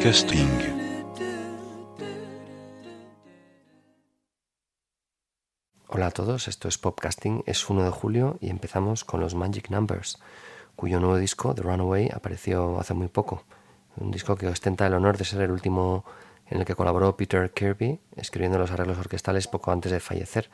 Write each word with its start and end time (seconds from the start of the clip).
You. 0.00 0.10
Podcasting. 0.10 0.48
Hola 5.88 6.06
a 6.06 6.10
todos, 6.10 6.48
esto 6.48 6.68
es 6.68 6.78
Popcasting, 6.78 7.42
es 7.44 7.68
1 7.68 7.84
de 7.84 7.90
julio 7.90 8.38
y 8.40 8.48
empezamos 8.48 9.04
con 9.04 9.20
los 9.20 9.34
Magic 9.34 9.68
Numbers, 9.68 10.18
cuyo 10.74 11.00
nuevo 11.00 11.18
disco, 11.18 11.54
The 11.54 11.60
Runaway, 11.60 12.08
apareció 12.14 12.80
hace 12.80 12.94
muy 12.94 13.08
poco. 13.08 13.44
Un 13.98 14.10
disco 14.10 14.36
que 14.36 14.46
ostenta 14.46 14.86
el 14.86 14.94
honor 14.94 15.18
de 15.18 15.26
ser 15.26 15.42
el 15.42 15.50
último 15.50 16.06
en 16.46 16.60
el 16.60 16.64
que 16.64 16.74
colaboró 16.74 17.14
Peter 17.18 17.50
Kirby, 17.50 18.00
escribiendo 18.16 18.58
los 18.58 18.70
arreglos 18.70 18.96
orquestales 18.96 19.48
poco 19.48 19.70
antes 19.70 19.92
de 19.92 20.00
fallecer. 20.00 20.48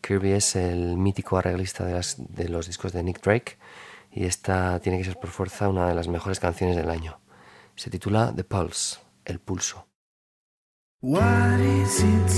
Kirby 0.00 0.32
es 0.32 0.56
el 0.56 0.96
mítico 0.96 1.38
arreglista 1.38 1.84
de 1.84 2.48
los 2.48 2.66
discos 2.66 2.92
de 2.92 3.04
Nick 3.04 3.22
Drake 3.22 3.58
y 4.10 4.24
esta 4.24 4.80
tiene 4.80 4.98
que 4.98 5.04
ser 5.04 5.20
por 5.20 5.30
fuerza 5.30 5.68
una 5.68 5.86
de 5.86 5.94
las 5.94 6.08
mejores 6.08 6.40
canciones 6.40 6.74
del 6.74 6.90
año. 6.90 7.21
Se 7.74 7.90
titula 7.90 8.32
The 8.34 8.44
Pulse, 8.44 8.98
el 9.24 9.40
pulso. 9.40 9.86
What 11.00 11.60
is 11.60 12.02
it 12.02 12.32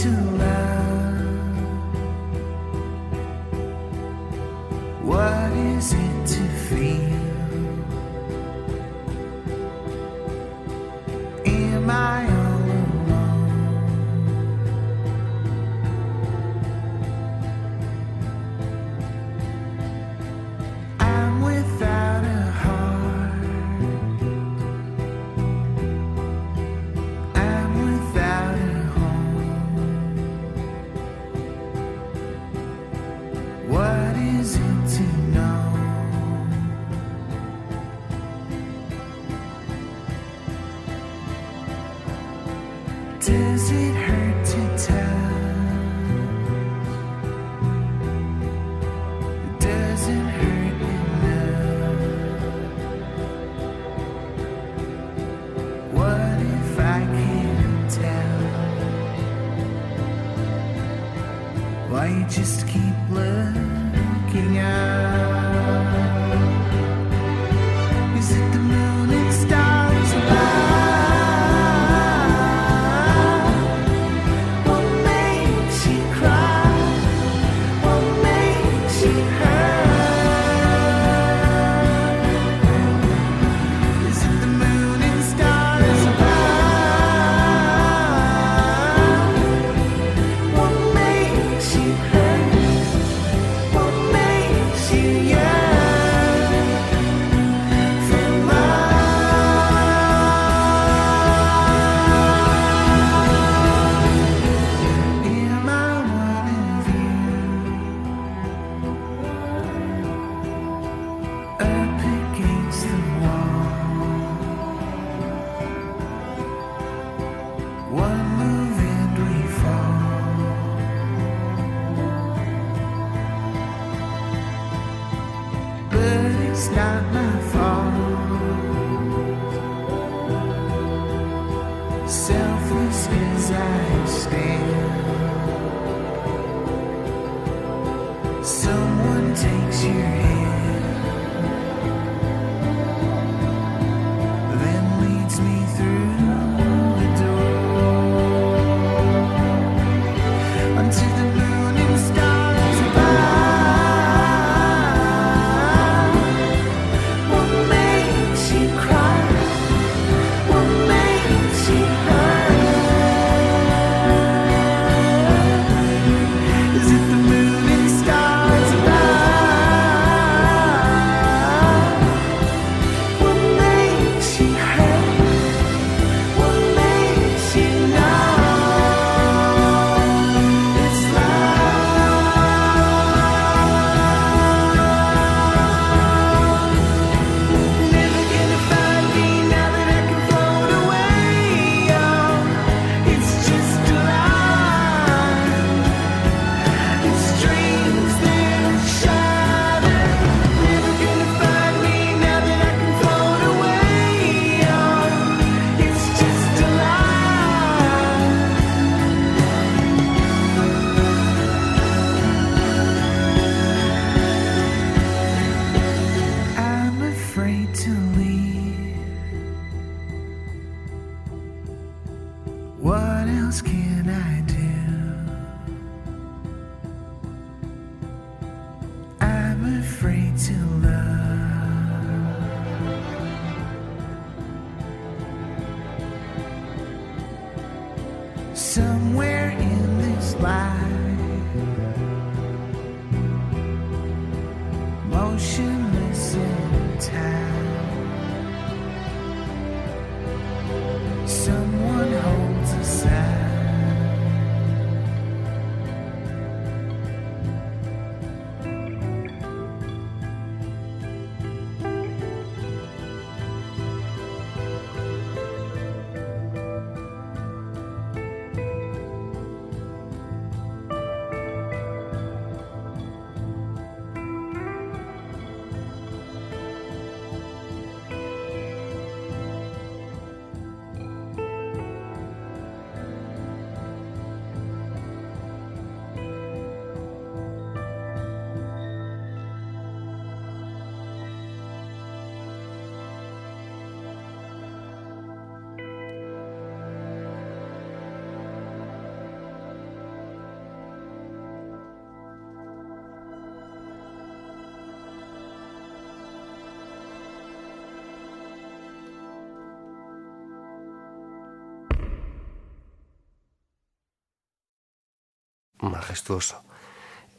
majestuoso. 316.04 316.62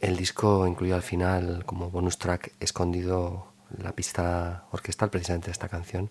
El 0.01 0.17
disco 0.17 0.65
incluye 0.65 0.93
al 0.93 1.03
final 1.03 1.63
como 1.65 1.91
bonus 1.91 2.17
track 2.17 2.53
escondido 2.59 3.53
la 3.77 3.91
pista 3.91 4.65
orquestal 4.71 5.09
precisamente 5.09 5.47
de 5.47 5.51
esta 5.51 5.69
canción. 5.69 6.09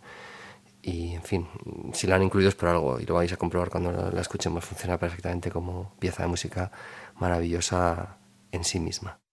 Y 0.80 1.14
en 1.14 1.22
fin, 1.22 1.48
si 1.92 2.06
la 2.06 2.16
han 2.16 2.22
incluido 2.22 2.48
es 2.48 2.54
por 2.54 2.68
algo 2.68 3.00
y 3.00 3.06
lo 3.06 3.14
vais 3.14 3.32
a 3.32 3.36
comprobar 3.36 3.70
cuando 3.70 3.90
la 3.90 4.20
escuchemos. 4.20 4.64
Funciona 4.64 4.98
perfectamente 4.98 5.50
como 5.50 5.94
pieza 5.98 6.22
de 6.22 6.28
música 6.28 6.70
maravillosa 7.16 8.18
en 8.52 8.64
sí 8.64 8.78
misma. 8.78 9.23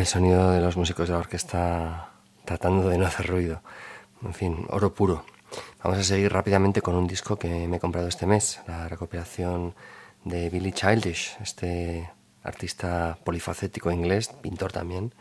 El 0.00 0.06
sonido 0.06 0.50
de 0.50 0.62
los 0.62 0.78
músicos 0.78 1.08
de 1.08 1.12
la 1.12 1.20
orquesta 1.20 2.08
tratando 2.46 2.88
de 2.88 2.96
no 2.96 3.04
hacer 3.04 3.26
ruido. 3.26 3.60
En 4.22 4.32
fin, 4.32 4.66
oro 4.70 4.94
puro. 4.94 5.26
Vamos 5.84 5.98
a 5.98 6.02
seguir 6.02 6.32
rápidamente 6.32 6.80
con 6.80 6.94
un 6.94 7.06
disco 7.06 7.36
que 7.36 7.68
me 7.68 7.76
he 7.76 7.80
comprado 7.80 8.08
este 8.08 8.24
mes, 8.24 8.62
la 8.66 8.88
recopilación 8.88 9.74
de 10.24 10.48
Billy 10.48 10.72
Childish, 10.72 11.36
este 11.42 12.10
artista 12.42 13.18
polifacético 13.24 13.92
inglés, 13.92 14.28
pintor 14.40 14.72
también. 14.72 15.12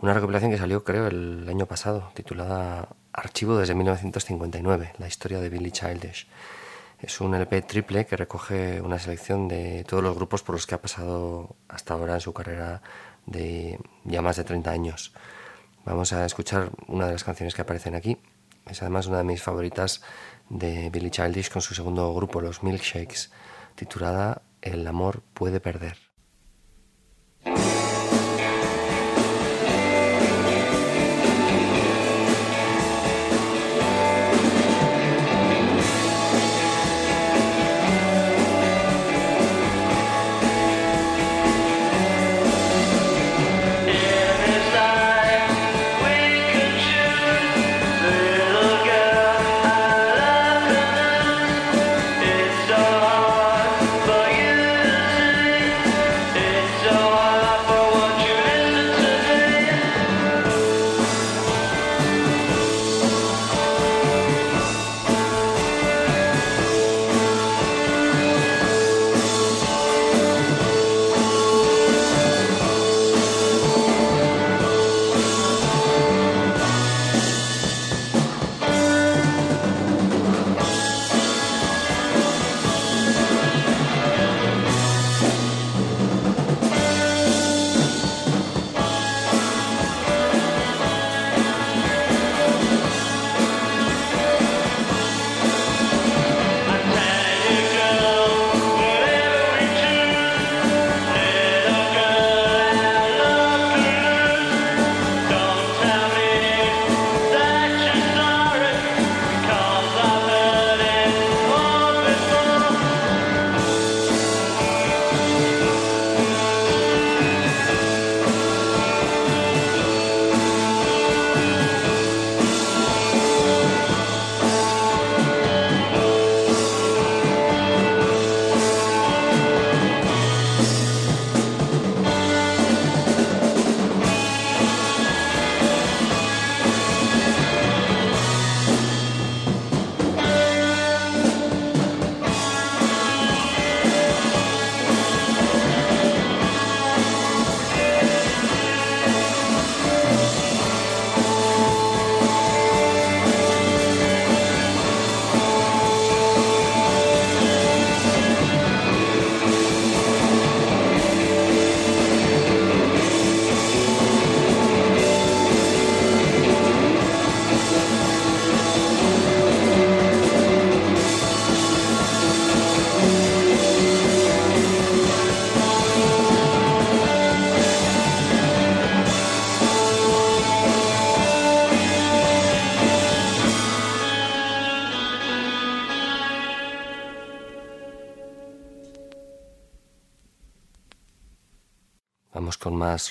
Una 0.00 0.14
recopilación 0.14 0.50
que 0.50 0.58
salió 0.58 0.82
creo 0.82 1.06
el 1.06 1.48
año 1.48 1.66
pasado, 1.66 2.10
titulada 2.14 2.88
Archivo 3.12 3.56
desde 3.56 3.76
1959, 3.76 4.94
la 4.98 5.06
historia 5.06 5.38
de 5.38 5.48
Billy 5.48 5.70
Childish. 5.70 6.26
Es 6.98 7.20
un 7.20 7.36
LP 7.36 7.62
triple 7.62 8.04
que 8.04 8.16
recoge 8.16 8.80
una 8.80 8.98
selección 8.98 9.46
de 9.46 9.84
todos 9.84 10.02
los 10.02 10.16
grupos 10.16 10.42
por 10.42 10.56
los 10.56 10.66
que 10.66 10.74
ha 10.74 10.82
pasado 10.82 11.54
hasta 11.68 11.94
ahora 11.94 12.14
en 12.14 12.20
su 12.20 12.32
carrera 12.32 12.82
de 13.30 13.78
ya 14.04 14.22
más 14.22 14.36
de 14.36 14.44
30 14.44 14.70
años. 14.70 15.12
Vamos 15.84 16.12
a 16.12 16.24
escuchar 16.24 16.70
una 16.86 17.06
de 17.06 17.12
las 17.12 17.24
canciones 17.24 17.54
que 17.54 17.62
aparecen 17.62 17.94
aquí. 17.94 18.18
Es 18.66 18.82
además 18.82 19.06
una 19.06 19.18
de 19.18 19.24
mis 19.24 19.42
favoritas 19.42 20.02
de 20.50 20.90
Billy 20.90 21.10
Childish 21.10 21.50
con 21.50 21.62
su 21.62 21.74
segundo 21.74 22.12
grupo, 22.14 22.40
los 22.40 22.62
Milkshakes, 22.62 23.30
titulada 23.74 24.42
El 24.60 24.86
amor 24.86 25.22
puede 25.34 25.60
perder. 25.60 25.96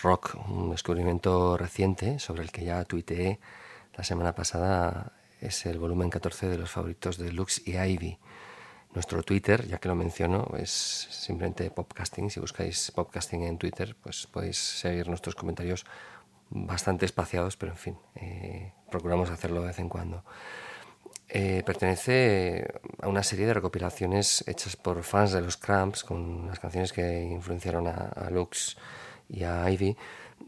Rock, 0.02 0.36
un 0.50 0.72
descubrimiento 0.72 1.58
reciente 1.58 2.20
sobre 2.20 2.44
el 2.44 2.52
que 2.52 2.66
ya 2.66 2.84
tuiteé 2.84 3.40
la 3.96 4.04
semana 4.04 4.34
pasada. 4.34 5.14
Es 5.42 5.66
el 5.66 5.80
volumen 5.80 6.10
14 6.10 6.48
de 6.48 6.58
los 6.58 6.72
favoritos 6.72 7.18
de 7.18 7.32
Lux 7.32 7.62
y 7.66 7.78
Ivy. 7.78 8.18
Nuestro 8.94 9.24
Twitter, 9.24 9.68
ya 9.68 9.78
que 9.78 9.88
lo 9.88 9.96
menciono, 9.96 10.52
es 10.58 10.72
simplemente 10.72 11.70
Popcasting. 11.72 12.30
Si 12.30 12.40
buscáis 12.40 12.92
Popcasting 12.92 13.44
en 13.44 13.58
Twitter, 13.58 13.96
pues 14.02 14.28
podéis 14.28 14.58
seguir 14.58 15.08
nuestros 15.08 15.36
comentarios 15.36 15.86
bastante 16.50 17.06
espaciados, 17.06 17.58
pero 17.58 17.74
en 17.74 17.78
fin, 17.78 17.98
eh, 18.16 18.74
procuramos 18.90 19.30
hacerlo 19.30 19.62
de 19.62 19.68
vez 19.68 19.80
en 19.80 19.90
cuando. 19.90 20.24
Eh, 21.30 21.62
pertenece 21.66 22.66
a 23.02 23.08
una 23.08 23.24
serie 23.24 23.46
de 23.46 23.54
recopilaciones 23.54 24.44
hechas 24.48 24.76
por 24.76 25.04
fans 25.04 25.34
de 25.34 25.42
los 25.42 25.58
Cramps, 25.58 26.04
con 26.04 26.48
las 26.48 26.60
canciones 26.60 26.94
que 26.94 27.24
influenciaron 27.24 27.88
a 27.88 28.30
Lux 28.32 28.78
y 29.30 29.44
a 29.44 29.70
Ivy, 29.70 29.98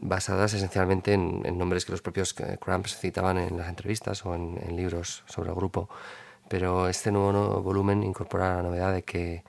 basadas 0.00 0.54
esencialmente 0.54 1.12
en, 1.12 1.42
en 1.44 1.58
nombres 1.58 1.84
que 1.84 1.92
los 1.92 2.02
propios 2.02 2.34
eh, 2.40 2.58
Cramps 2.60 2.96
citaban 2.96 3.38
en 3.38 3.56
las 3.58 3.68
entrevistas 3.68 4.24
o 4.24 4.34
en, 4.34 4.58
en 4.62 4.76
libros 4.76 5.24
sobre 5.26 5.50
el 5.50 5.56
grupo. 5.56 5.88
Pero 6.48 6.88
este 6.88 7.12
nuevo, 7.12 7.32
nuevo 7.32 7.62
volumen 7.62 8.02
incorpora 8.02 8.56
la 8.56 8.62
novedad 8.62 8.92
de 8.92 9.02
que 9.02 9.44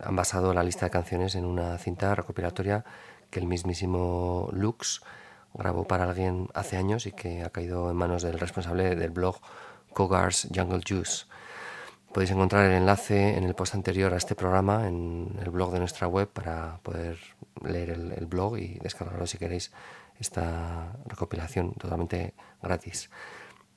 han 0.00 0.14
basado 0.14 0.54
la 0.54 0.62
lista 0.62 0.86
de 0.86 0.90
canciones 0.90 1.34
en 1.34 1.44
una 1.44 1.76
cinta 1.78 2.14
recopilatoria 2.14 2.84
que 3.30 3.40
el 3.40 3.46
mismísimo 3.46 4.48
Lux 4.52 5.02
grabó 5.54 5.84
para 5.84 6.04
alguien 6.04 6.48
hace 6.54 6.76
años 6.76 7.06
y 7.06 7.12
que 7.12 7.42
ha 7.42 7.50
caído 7.50 7.90
en 7.90 7.96
manos 7.96 8.22
del 8.22 8.38
responsable 8.38 8.94
del 8.94 9.10
blog 9.10 9.36
Cogar's 9.92 10.48
Jungle 10.54 10.82
Juice. 10.86 11.24
Podéis 12.12 12.32
encontrar 12.32 12.66
el 12.66 12.72
enlace 12.72 13.36
en 13.36 13.44
el 13.44 13.54
post 13.54 13.74
anterior 13.74 14.12
a 14.12 14.16
este 14.16 14.34
programa 14.34 14.88
en 14.88 15.38
el 15.40 15.50
blog 15.50 15.72
de 15.72 15.78
nuestra 15.78 16.08
web 16.08 16.28
para 16.28 16.80
poder 16.82 17.18
leer 17.62 17.90
el, 17.90 18.12
el 18.12 18.26
blog 18.26 18.58
y 18.58 18.78
descargarlo 18.80 19.28
si 19.28 19.38
queréis 19.38 19.70
esta 20.18 20.92
recopilación 21.06 21.72
totalmente 21.74 22.34
gratis. 22.60 23.10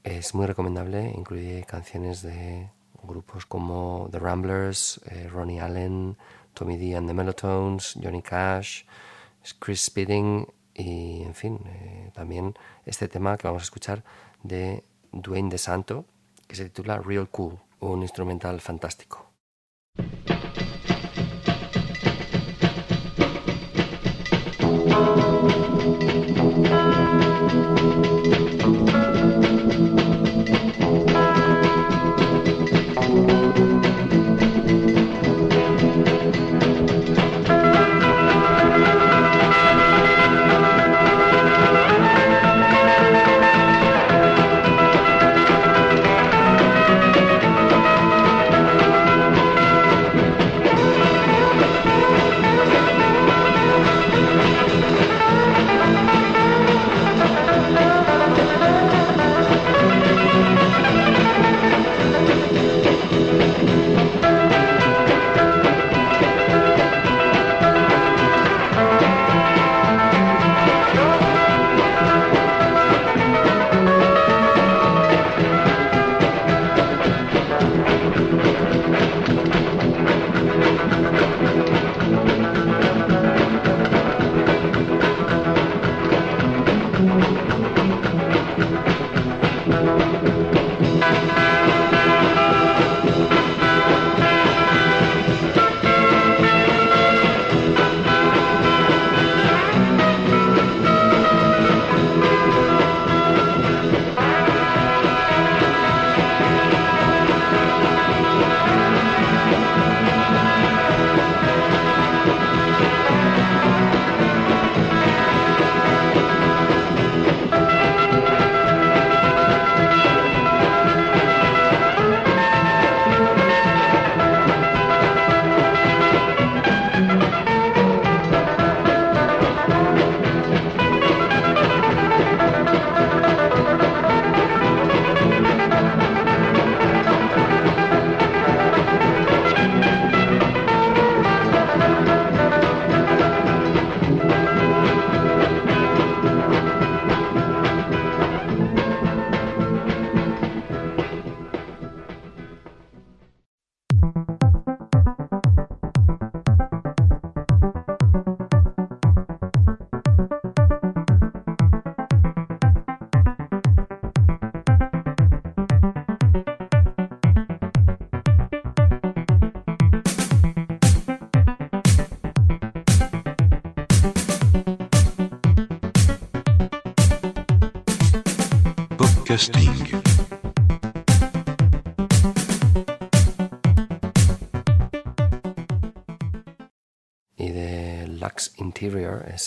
Es 0.04 0.34
muy 0.34 0.48
recomendable, 0.48 1.14
incluye 1.16 1.64
canciones 1.66 2.24
de 2.24 2.70
grupos 3.04 3.46
como 3.46 4.10
The 4.12 4.20
Ramblers, 4.20 5.00
eh, 5.06 5.30
Ronnie 5.30 5.62
Allen, 5.62 6.18
Tommy 6.54 6.78
D 6.78 6.96
and 6.96 7.08
the 7.08 7.14
Mellotones, 7.14 7.98
Johnny 8.02 8.22
Cash, 8.22 8.84
Chris 9.60 9.86
Speeding 9.86 10.48
y, 10.74 11.22
en 11.22 11.36
fin, 11.36 11.60
eh, 11.68 12.12
también 12.14 12.56
este 12.86 13.08
tema 13.08 13.38
que 13.38 13.48
vamos 13.48 13.62
a 13.62 13.66
escuchar 13.66 14.04
de 14.42 14.84
Dwayne 15.12 15.50
DeSanto, 15.50 16.06
que 16.48 16.56
se 16.56 16.66
titula 16.66 17.00
Real 17.00 17.30
Cool, 17.30 17.60
un 17.80 18.02
instrumental 18.02 18.60
fantástico. 18.62 19.34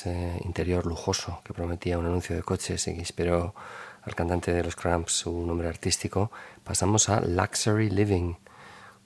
Interior 0.04 0.84
lujoso 0.84 1.40
que 1.44 1.54
prometía 1.54 1.98
un 1.98 2.06
anuncio 2.06 2.36
de 2.36 2.42
coches 2.42 2.86
y 2.88 2.92
que 2.92 2.98
inspiró 3.00 3.54
al 4.02 4.14
cantante 4.14 4.52
de 4.52 4.62
los 4.62 4.76
Cramps 4.76 5.12
su 5.12 5.46
nombre 5.46 5.68
artístico, 5.68 6.30
pasamos 6.64 7.08
a 7.08 7.20
Luxury 7.20 7.88
Living, 7.90 8.34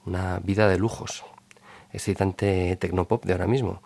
una 0.07 0.39
vida 0.41 0.69
de 0.69 0.79
lujos, 0.79 1.25
excitante 1.93 2.77
tecnopop 2.77 3.25
de 3.25 3.33
ahora 3.33 3.47
mismo. 3.47 3.83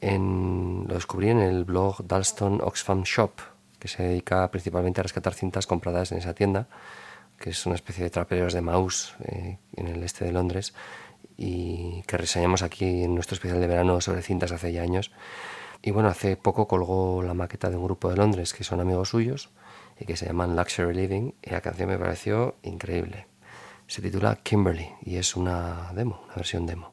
En- 0.00 0.84
lo 0.88 0.94
descubrí 0.94 1.30
en 1.30 1.38
el 1.38 1.64
blog 1.64 2.04
Dalston 2.06 2.60
Oxfam 2.62 3.02
Shop, 3.04 3.32
que 3.78 3.88
se 3.88 4.02
dedica 4.02 4.50
principalmente 4.50 5.00
a 5.00 5.02
rescatar 5.02 5.34
cintas 5.34 5.66
compradas 5.66 6.12
en 6.12 6.18
esa 6.18 6.34
tienda, 6.34 6.68
que 7.38 7.50
es 7.50 7.66
una 7.66 7.74
especie 7.74 8.04
de 8.04 8.10
traperos 8.10 8.52
de 8.52 8.60
Maus 8.62 9.14
eh, 9.24 9.58
en 9.76 9.88
el 9.88 10.02
este 10.04 10.24
de 10.24 10.32
Londres 10.32 10.74
y 11.36 12.02
que 12.06 12.16
reseñamos 12.16 12.62
aquí 12.62 13.02
en 13.04 13.14
nuestro 13.14 13.34
especial 13.34 13.60
de 13.60 13.66
verano 13.66 14.00
sobre 14.00 14.22
cintas 14.22 14.52
hace 14.52 14.72
ya 14.72 14.82
años. 14.82 15.10
Y 15.82 15.90
bueno, 15.90 16.08
hace 16.08 16.36
poco 16.36 16.68
colgó 16.68 17.22
la 17.22 17.34
maqueta 17.34 17.68
de 17.68 17.76
un 17.76 17.84
grupo 17.84 18.08
de 18.08 18.16
Londres 18.16 18.54
que 18.54 18.62
son 18.62 18.80
amigos 18.80 19.08
suyos 19.08 19.50
y 19.98 20.06
que 20.06 20.16
se 20.16 20.26
llaman 20.26 20.54
Luxury 20.54 20.94
Living 20.94 21.32
y 21.42 21.50
la 21.50 21.60
canción 21.60 21.88
me 21.88 21.98
pareció 21.98 22.54
increíble. 22.62 23.26
Se 23.88 24.00
titula 24.00 24.36
Kimberly 24.36 24.88
y 25.02 25.16
es 25.16 25.34
una 25.34 25.92
demo, 25.92 26.22
una 26.26 26.36
versión 26.36 26.66
demo. 26.66 26.91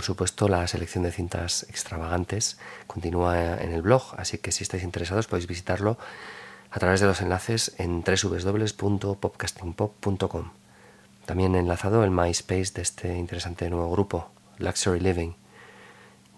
Por 0.00 0.06
supuesto 0.06 0.48
la 0.48 0.66
selección 0.66 1.04
de 1.04 1.12
cintas 1.12 1.66
extravagantes 1.68 2.56
continúa 2.86 3.60
en 3.60 3.74
el 3.74 3.82
blog, 3.82 4.14
así 4.16 4.38
que 4.38 4.50
si 4.50 4.62
estáis 4.62 4.82
interesados 4.82 5.26
podéis 5.26 5.46
visitarlo 5.46 5.98
a 6.70 6.78
través 6.78 7.00
de 7.00 7.06
los 7.06 7.20
enlaces 7.20 7.74
en 7.76 8.02
www.popcastingpop.com. 8.02 10.52
También 11.26 11.54
enlazado 11.54 12.02
el 12.02 12.10
MySpace 12.10 12.72
de 12.72 12.80
este 12.80 13.14
interesante 13.14 13.68
nuevo 13.68 13.92
grupo, 13.92 14.30
Luxury 14.56 15.00
Living. 15.00 15.32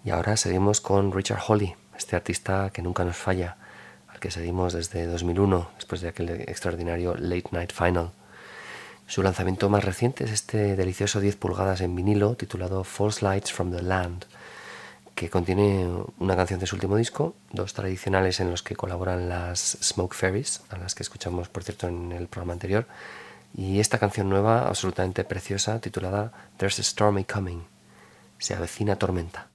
Y 0.03 0.09
ahora 0.09 0.35
seguimos 0.35 0.81
con 0.81 1.13
Richard 1.13 1.39
Holly, 1.47 1.73
este 1.97 2.17
artista 2.17 2.69
que 2.71 2.81
nunca 2.81 3.05
nos 3.05 3.15
falla, 3.15 3.55
al 4.09 4.19
que 4.19 4.29
seguimos 4.29 4.73
desde 4.73 5.05
2001, 5.05 5.69
después 5.75 6.01
de 6.01 6.09
aquel 6.09 6.31
extraordinario 6.31 7.15
Late 7.15 7.47
Night 7.51 7.71
Final. 7.71 8.11
Su 9.13 9.21
lanzamiento 9.21 9.69
más 9.69 9.83
reciente 9.83 10.23
es 10.23 10.31
este 10.31 10.75
delicioso 10.75 11.19
10 11.19 11.35
pulgadas 11.35 11.81
en 11.81 11.95
vinilo 11.95 12.35
titulado 12.35 12.83
False 12.83 13.23
Lights 13.23 13.53
from 13.53 13.71
the 13.71 13.83
Land, 13.83 14.25
que 15.13 15.29
contiene 15.29 15.87
una 16.17 16.35
canción 16.35 16.59
de 16.59 16.65
su 16.65 16.75
último 16.75 16.97
disco, 16.97 17.35
dos 17.51 17.75
tradicionales 17.75 18.39
en 18.39 18.49
los 18.49 18.63
que 18.63 18.75
colaboran 18.75 19.29
las 19.29 19.77
Smoke 19.83 20.15
Fairies, 20.15 20.61
a 20.71 20.79
las 20.79 20.95
que 20.95 21.03
escuchamos 21.03 21.47
por 21.47 21.63
cierto 21.63 21.87
en 21.87 22.11
el 22.11 22.25
programa 22.25 22.53
anterior, 22.53 22.87
y 23.55 23.79
esta 23.79 23.99
canción 23.99 24.29
nueva 24.29 24.67
absolutamente 24.67 25.23
preciosa 25.23 25.79
titulada 25.79 26.31
There's 26.57 26.79
a 26.79 26.83
Stormy 26.83 27.23
Coming, 27.23 27.61
se 28.39 28.55
avecina 28.55 28.95
tormenta. 28.95 29.52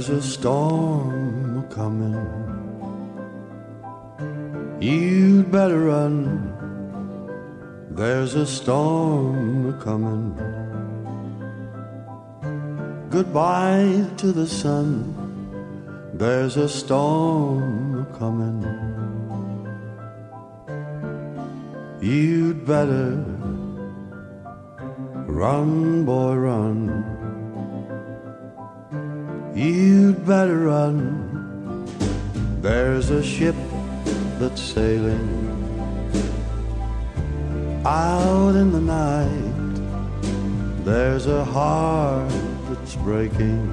There's 0.00 0.24
a 0.24 0.28
storm 0.32 1.68
coming. 1.68 2.16
You'd 4.80 5.52
better 5.52 5.78
run. 5.78 6.24
There's 7.90 8.34
a 8.34 8.46
storm 8.46 9.78
coming. 9.78 10.32
Goodbye 13.10 14.06
to 14.16 14.32
the 14.32 14.46
sun. 14.46 15.12
There's 16.14 16.56
a 16.56 16.66
storm 16.66 18.06
coming. 18.18 18.64
You'd 22.00 22.64
better 22.64 23.22
run, 25.28 26.06
boy, 26.06 26.36
run. 26.36 27.20
You'd 29.54 30.26
better 30.26 30.60
run. 30.60 31.86
There's 32.62 33.10
a 33.10 33.22
ship 33.22 33.56
that's 34.38 34.62
sailing 34.62 35.28
out 37.84 38.54
in 38.54 38.70
the 38.70 38.80
night. 38.80 40.84
There's 40.84 41.26
a 41.26 41.44
heart 41.44 42.32
that's 42.68 42.94
breaking. 42.96 43.66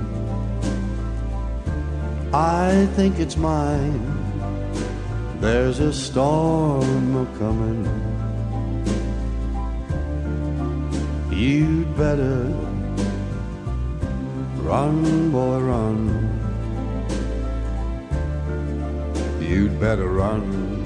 I 2.33 2.87
think 2.95 3.19
it's 3.19 3.37
mine. 3.37 4.01
There's 5.39 5.79
a 5.79 5.93
storm 5.93 7.15
a 7.15 7.25
coming. 7.37 7.85
You'd 11.31 11.95
better 11.95 12.66
Run, 14.67 15.31
boy, 15.31 15.59
run. 15.59 15.97
You'd 19.39 19.79
better 19.79 20.09
run. 20.09 20.83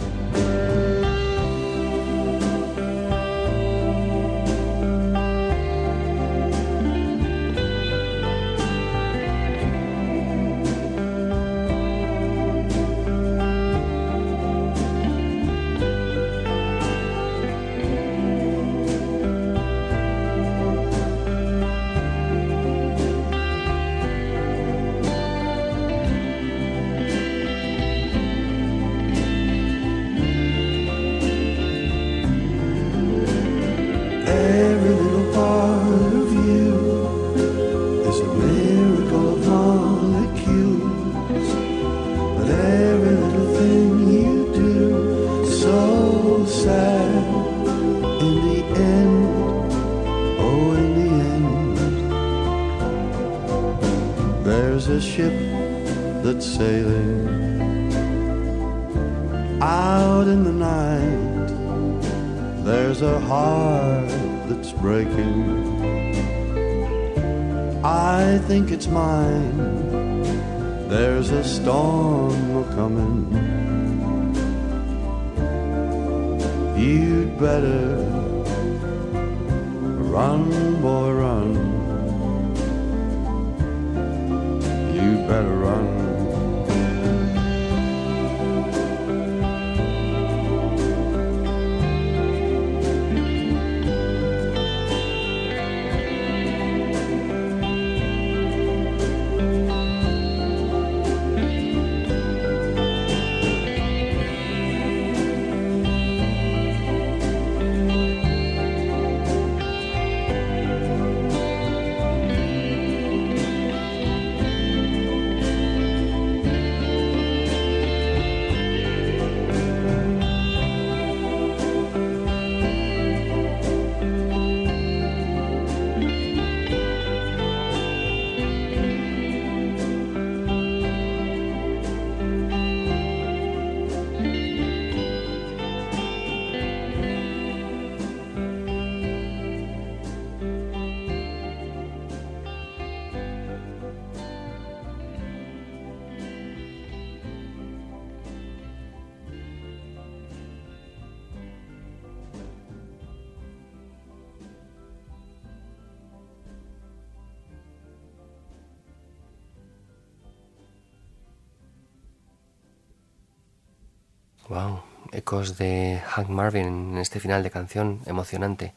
Wow, 164.51 164.81
ecos 165.13 165.57
de 165.57 166.01
Hank 166.05 166.27
Marvin 166.27 166.67
en 166.67 166.97
este 166.97 167.21
final 167.21 167.41
de 167.41 167.51
canción 167.51 168.01
emocionante. 168.05 168.73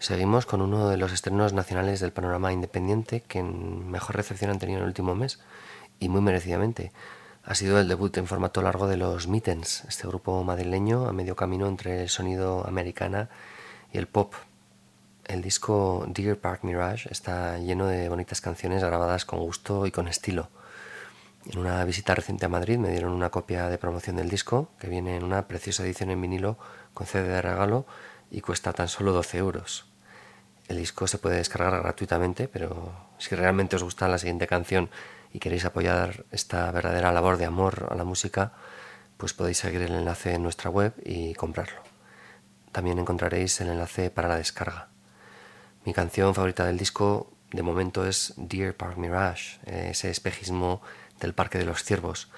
Seguimos 0.00 0.44
con 0.44 0.60
uno 0.60 0.88
de 0.88 0.96
los 0.96 1.12
estrenos 1.12 1.52
nacionales 1.52 2.00
del 2.00 2.12
panorama 2.12 2.52
independiente 2.52 3.20
que 3.20 3.44
mejor 3.44 4.16
recepción 4.16 4.50
han 4.50 4.58
tenido 4.58 4.78
en 4.78 4.82
el 4.82 4.88
último 4.88 5.14
mes 5.14 5.38
y 6.00 6.08
muy 6.08 6.20
merecidamente. 6.20 6.90
Ha 7.44 7.54
sido 7.54 7.78
el 7.78 7.86
debut 7.86 8.16
en 8.16 8.26
formato 8.26 8.60
largo 8.60 8.88
de 8.88 8.96
los 8.96 9.28
Mittens, 9.28 9.84
este 9.84 10.08
grupo 10.08 10.42
madrileño 10.42 11.06
a 11.06 11.12
medio 11.12 11.36
camino 11.36 11.68
entre 11.68 12.02
el 12.02 12.08
sonido 12.08 12.66
americana 12.66 13.30
y 13.92 13.98
el 13.98 14.08
pop. 14.08 14.34
El 15.26 15.42
disco 15.42 16.06
Deer 16.08 16.40
Park 16.40 16.64
Mirage 16.64 17.08
está 17.12 17.58
lleno 17.58 17.86
de 17.86 18.08
bonitas 18.08 18.40
canciones 18.40 18.82
grabadas 18.82 19.24
con 19.24 19.38
gusto 19.38 19.86
y 19.86 19.92
con 19.92 20.08
estilo. 20.08 20.50
En 21.48 21.60
una 21.60 21.84
visita 21.84 22.12
reciente 22.12 22.44
a 22.44 22.48
Madrid 22.48 22.76
me 22.76 22.90
dieron 22.90 23.12
una 23.12 23.30
copia 23.30 23.68
de 23.68 23.78
promoción 23.78 24.16
del 24.16 24.28
disco, 24.28 24.68
que 24.80 24.88
viene 24.88 25.16
en 25.16 25.22
una 25.22 25.46
preciosa 25.46 25.84
edición 25.84 26.10
en 26.10 26.20
vinilo 26.20 26.58
con 26.92 27.06
CD 27.06 27.28
de 27.28 27.40
regalo 27.40 27.86
y 28.32 28.40
cuesta 28.40 28.72
tan 28.72 28.88
solo 28.88 29.12
12 29.12 29.38
euros. 29.38 29.86
El 30.66 30.78
disco 30.78 31.06
se 31.06 31.18
puede 31.18 31.36
descargar 31.36 31.80
gratuitamente, 31.80 32.48
pero 32.48 32.92
si 33.18 33.36
realmente 33.36 33.76
os 33.76 33.84
gusta 33.84 34.08
la 34.08 34.18
siguiente 34.18 34.48
canción 34.48 34.90
y 35.32 35.38
queréis 35.38 35.64
apoyar 35.64 36.24
esta 36.32 36.68
verdadera 36.72 37.12
labor 37.12 37.36
de 37.36 37.44
amor 37.44 37.86
a 37.90 37.94
la 37.94 38.02
música, 38.02 38.52
pues 39.16 39.32
podéis 39.32 39.58
seguir 39.58 39.82
el 39.82 39.92
enlace 39.92 40.34
en 40.34 40.42
nuestra 40.42 40.68
web 40.68 40.94
y 41.04 41.34
comprarlo. 41.34 41.80
También 42.72 42.98
encontraréis 42.98 43.60
el 43.60 43.68
enlace 43.68 44.10
para 44.10 44.26
la 44.26 44.36
descarga. 44.36 44.88
Mi 45.84 45.94
canción 45.94 46.34
favorita 46.34 46.66
del 46.66 46.76
disco 46.76 47.32
de 47.52 47.62
momento 47.62 48.04
es 48.04 48.34
Deer 48.36 48.76
Park 48.76 48.96
Mirage, 48.96 49.60
ese 49.64 50.10
espejismo 50.10 50.82
del 51.20 51.34
Parque 51.34 51.58
de 51.58 51.64
los 51.64 51.82
Ciervos, 51.82 52.28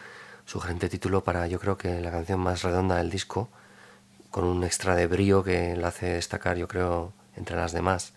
sugerente 0.45 0.89
título 0.89 1.25
para 1.25 1.47
yo 1.47 1.61
creo 1.61 1.77
que 1.77 2.01
la 2.01 2.11
canción 2.11 2.41
más 2.41 2.63
redonda 2.63 2.97
del 2.97 3.11
disco, 3.11 3.49
con 4.31 4.45
un 4.45 4.65
extra 4.65 4.95
de 4.95 5.07
brío 5.07 5.43
que 5.43 5.77
la 5.77 5.89
hace 5.89 6.15
destacar 6.15 6.57
yo 6.57 6.69
creo 6.69 7.13
entre 7.37 7.57
las 7.57 7.73
demás. 7.73 8.13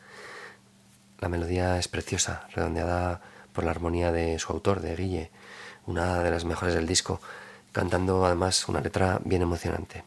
La 1.20 1.30
melodía 1.30 1.78
es 1.78 1.88
preciosa, 1.88 2.48
redondeada 2.54 3.22
por 3.54 3.64
la 3.64 3.72
armonía 3.72 4.12
de 4.12 4.40
su 4.40 4.52
autor, 4.52 4.82
de 4.82 4.96
Guille, 4.96 5.32
una 5.86 6.22
de 6.24 6.32
las 6.32 6.46
mejores 6.46 6.74
del 6.74 6.88
disco, 6.88 7.22
cantando 7.72 8.26
además 8.26 8.68
una 8.68 8.82
letra 8.82 9.20
bien 9.24 9.42
emocionante. 9.42 10.04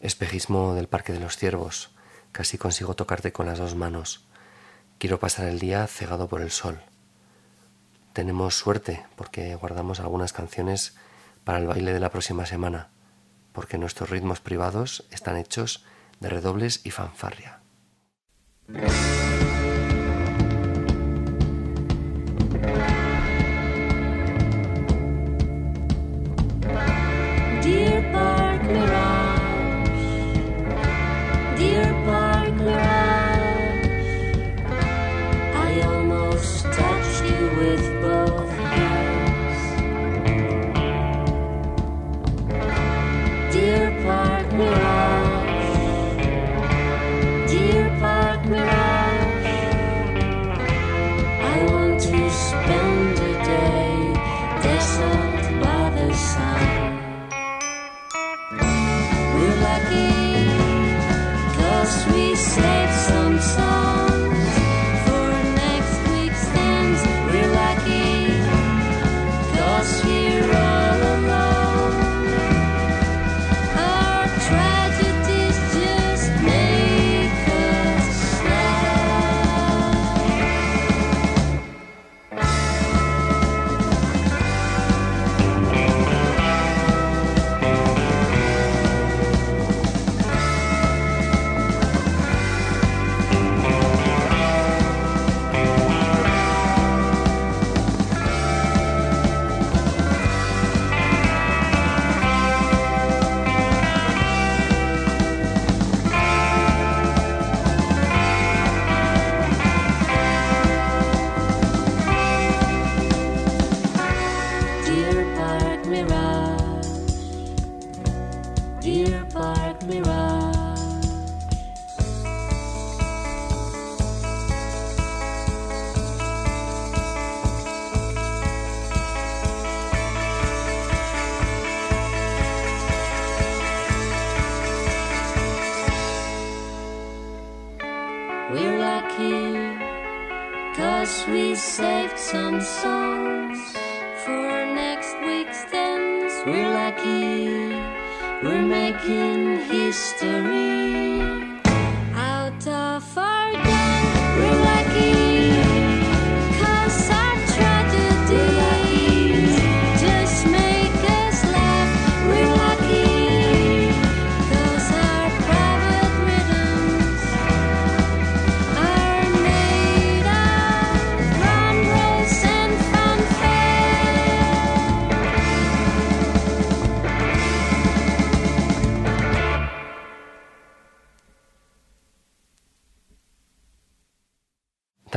Espejismo 0.00 0.74
del 0.74 0.88
Parque 0.88 1.12
de 1.12 1.20
los 1.20 1.36
Ciervos, 1.36 1.90
casi 2.32 2.58
consigo 2.58 2.94
tocarte 2.94 3.32
con 3.32 3.46
las 3.46 3.58
dos 3.58 3.74
manos. 3.74 4.26
Quiero 4.98 5.18
pasar 5.18 5.46
el 5.46 5.58
día 5.58 5.86
cegado 5.86 6.28
por 6.28 6.42
el 6.42 6.50
sol. 6.50 6.80
Tenemos 8.16 8.54
suerte 8.54 9.04
porque 9.14 9.54
guardamos 9.56 10.00
algunas 10.00 10.32
canciones 10.32 10.96
para 11.44 11.58
el 11.58 11.66
baile 11.66 11.92
de 11.92 12.00
la 12.00 12.08
próxima 12.08 12.46
semana, 12.46 12.88
porque 13.52 13.76
nuestros 13.76 14.08
ritmos 14.08 14.40
privados 14.40 15.06
están 15.10 15.36
hechos 15.36 15.84
de 16.18 16.30
redobles 16.30 16.80
y 16.84 16.92
fanfarria. 16.92 17.60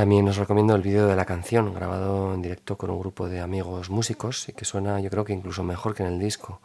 También 0.00 0.26
os 0.28 0.38
recomiendo 0.38 0.74
el 0.74 0.80
vídeo 0.80 1.08
de 1.08 1.14
la 1.14 1.26
canción, 1.26 1.74
grabado 1.74 2.32
en 2.32 2.40
directo 2.40 2.78
con 2.78 2.88
un 2.88 2.98
grupo 2.98 3.28
de 3.28 3.42
amigos 3.42 3.90
músicos 3.90 4.48
y 4.48 4.54
que 4.54 4.64
suena 4.64 4.98
yo 4.98 5.10
creo 5.10 5.26
que 5.26 5.34
incluso 5.34 5.62
mejor 5.62 5.94
que 5.94 6.02
en 6.02 6.08
el 6.08 6.18
disco. 6.18 6.62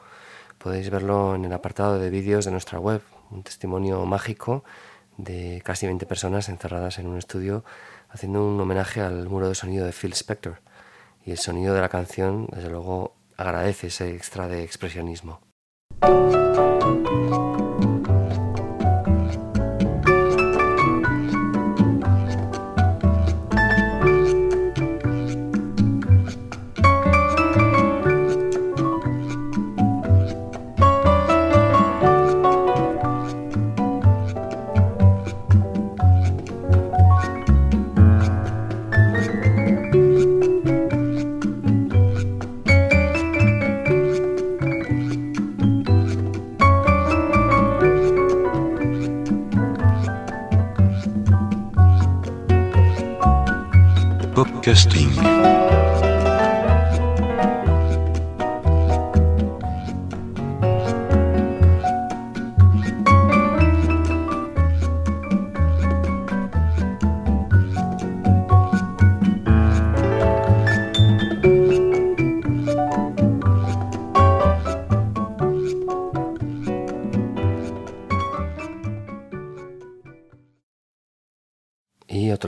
Podéis 0.58 0.90
verlo 0.90 1.36
en 1.36 1.44
el 1.44 1.52
apartado 1.52 2.00
de 2.00 2.10
vídeos 2.10 2.46
de 2.46 2.52
nuestra 2.52 2.80
web, 2.80 3.02
un 3.32 3.44
testimonio 3.44 4.06
mágico 4.06 4.64
de 5.18 5.62
casi 5.66 5.86
20 5.86 6.06
personas 6.06 6.48
encerradas 6.48 6.98
en 6.98 7.08
un 7.08 7.18
estudio 7.18 7.66
haciendo 8.10 8.42
un 8.42 8.58
homenaje 8.58 9.02
al 9.02 9.28
muro 9.28 9.50
de 9.50 9.56
sonido 9.56 9.86
de 9.86 9.92
Phil 9.92 10.14
Spector. 10.14 10.62
Y 11.26 11.32
el 11.32 11.38
sonido 11.38 11.74
de 11.74 11.82
la 11.82 11.90
canción, 11.90 12.48
desde 12.56 12.70
luego, 12.70 13.16
agradece 13.36 13.88
ese 13.88 14.16
extra 14.16 14.48
de 14.48 14.64
expresionismo. 14.64 15.42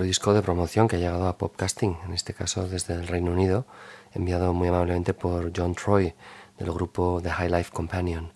Disco 0.08 0.34
de 0.34 0.42
promoción 0.42 0.88
que 0.88 0.96
ha 0.96 1.00
llegado 1.00 1.28
a 1.28 1.38
Popcasting, 1.38 1.98
en 2.06 2.14
este 2.14 2.34
caso 2.34 2.68
desde 2.68 2.94
el 2.94 3.08
Reino 3.08 3.32
Unido, 3.32 3.66
enviado 4.14 4.54
muy 4.54 4.70
amablemente 4.70 5.14
por 5.14 5.52
John 5.56 5.76
Troy 5.76 6.14
del 6.58 6.72
grupo 6.72 7.20
The 7.22 7.30
High 7.30 7.50
Life 7.50 7.72
Companion. 7.74 8.32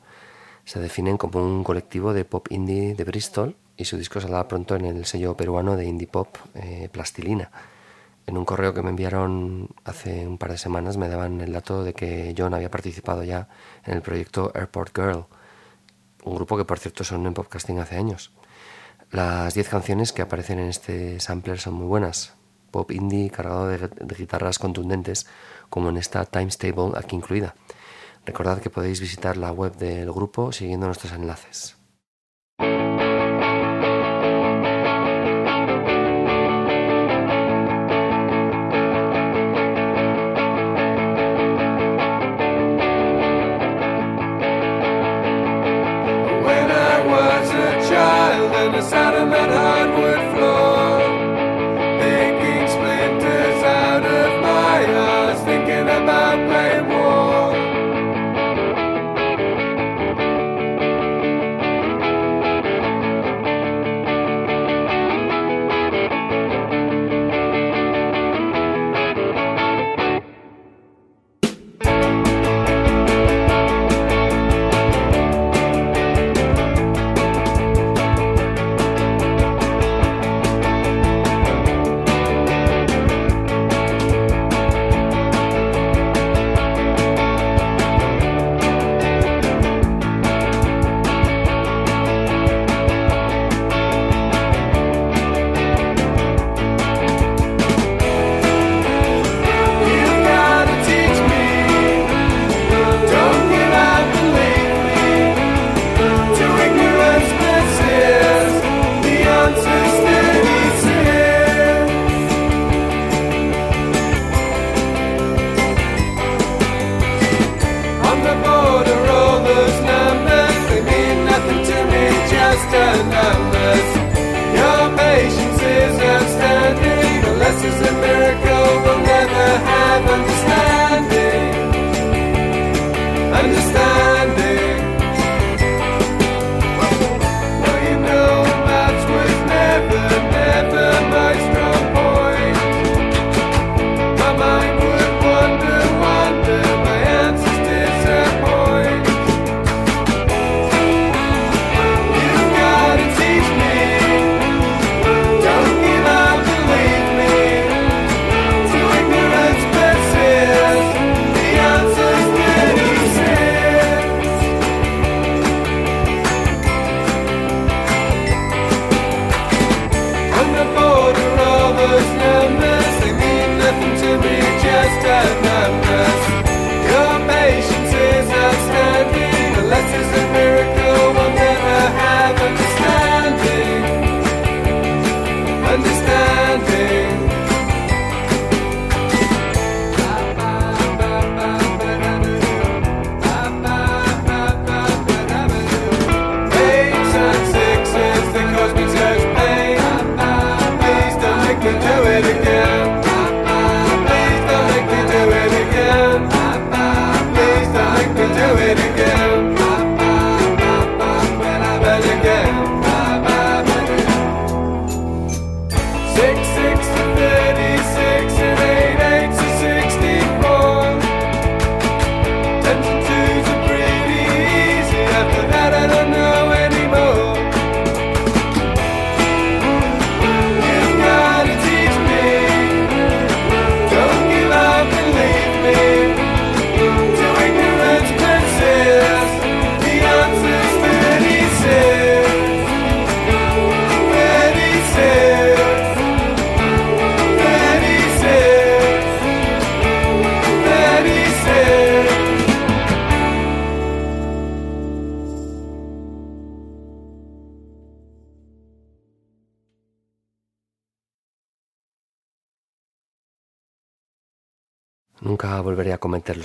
Se 0.65 0.80
definen 0.80 1.17
como 1.17 1.43
un 1.43 1.63
colectivo 1.63 2.13
de 2.13 2.26
pop 2.26 2.47
indie 2.51 2.93
de 2.93 3.03
Bristol 3.05 3.55
y 3.78 3.86
su 3.86 3.97
disco 3.97 4.19
saldrá 4.19 4.47
pronto 4.47 4.76
en 4.76 4.86
el 4.86 5.05
sello 5.05 5.36
peruano 5.36 5.78
de 5.78 5.86
indie 5.86 6.07
pop 6.07 6.38
eh, 6.55 6.89
Plastilina. 6.91 7.49
En 8.28 8.38
un 8.38 8.43
correo 8.43 8.74
que 8.74 8.82
me 8.82 8.89
enviaron 8.89 9.69
hace 9.86 10.28
un 10.28 10.38
par 10.38 10.51
de 10.51 10.57
semanas 10.57 10.97
me 10.97 11.07
daban 11.07 11.39
el 11.39 11.53
dato 11.53 11.84
de 11.84 11.93
que 11.93 12.36
John 12.38 12.53
había 12.53 12.69
participado 12.69 13.24
ya 13.24 13.47
en 13.86 13.93
el 13.93 14.01
proyecto 14.01 14.51
Airport 14.53 14.95
Girl, 14.95 15.26
un 16.26 16.36
grupo 16.36 16.57
que 16.57 16.65
por 16.65 16.80
cierto 16.80 17.05
son 17.05 17.26
en 17.26 17.34
podcasting 17.34 17.80
hace 17.80 17.95
años. 17.95 18.32
Las 19.12 19.55
10 19.55 19.68
canciones 19.68 20.14
que 20.14 20.22
aparecen 20.22 20.59
en 20.59 20.70
este 20.70 21.20
sampler 21.20 21.59
son 21.59 21.74
muy 21.74 21.86
buenas. 21.86 22.34
Pop 22.72 22.89
indie 22.91 23.30
cargado 23.30 23.68
de, 23.68 23.89
guitarras 24.18 24.57
contundentes, 24.57 25.28
como 25.70 25.89
en 25.89 25.97
esta 25.97 26.24
Times 26.24 26.57
Table 26.57 26.93
aquí 26.95 27.18
incluida. 27.18 27.53
Recordad 28.26 28.62
que 28.62 28.70
podéis 28.70 29.01
visitar 29.01 29.36
la 29.36 29.51
web 29.51 29.76
del 29.76 30.14
grupo 30.14 30.53
siguiendo 30.53 30.86
nuestros 30.86 31.12
enlaces. 31.12 31.76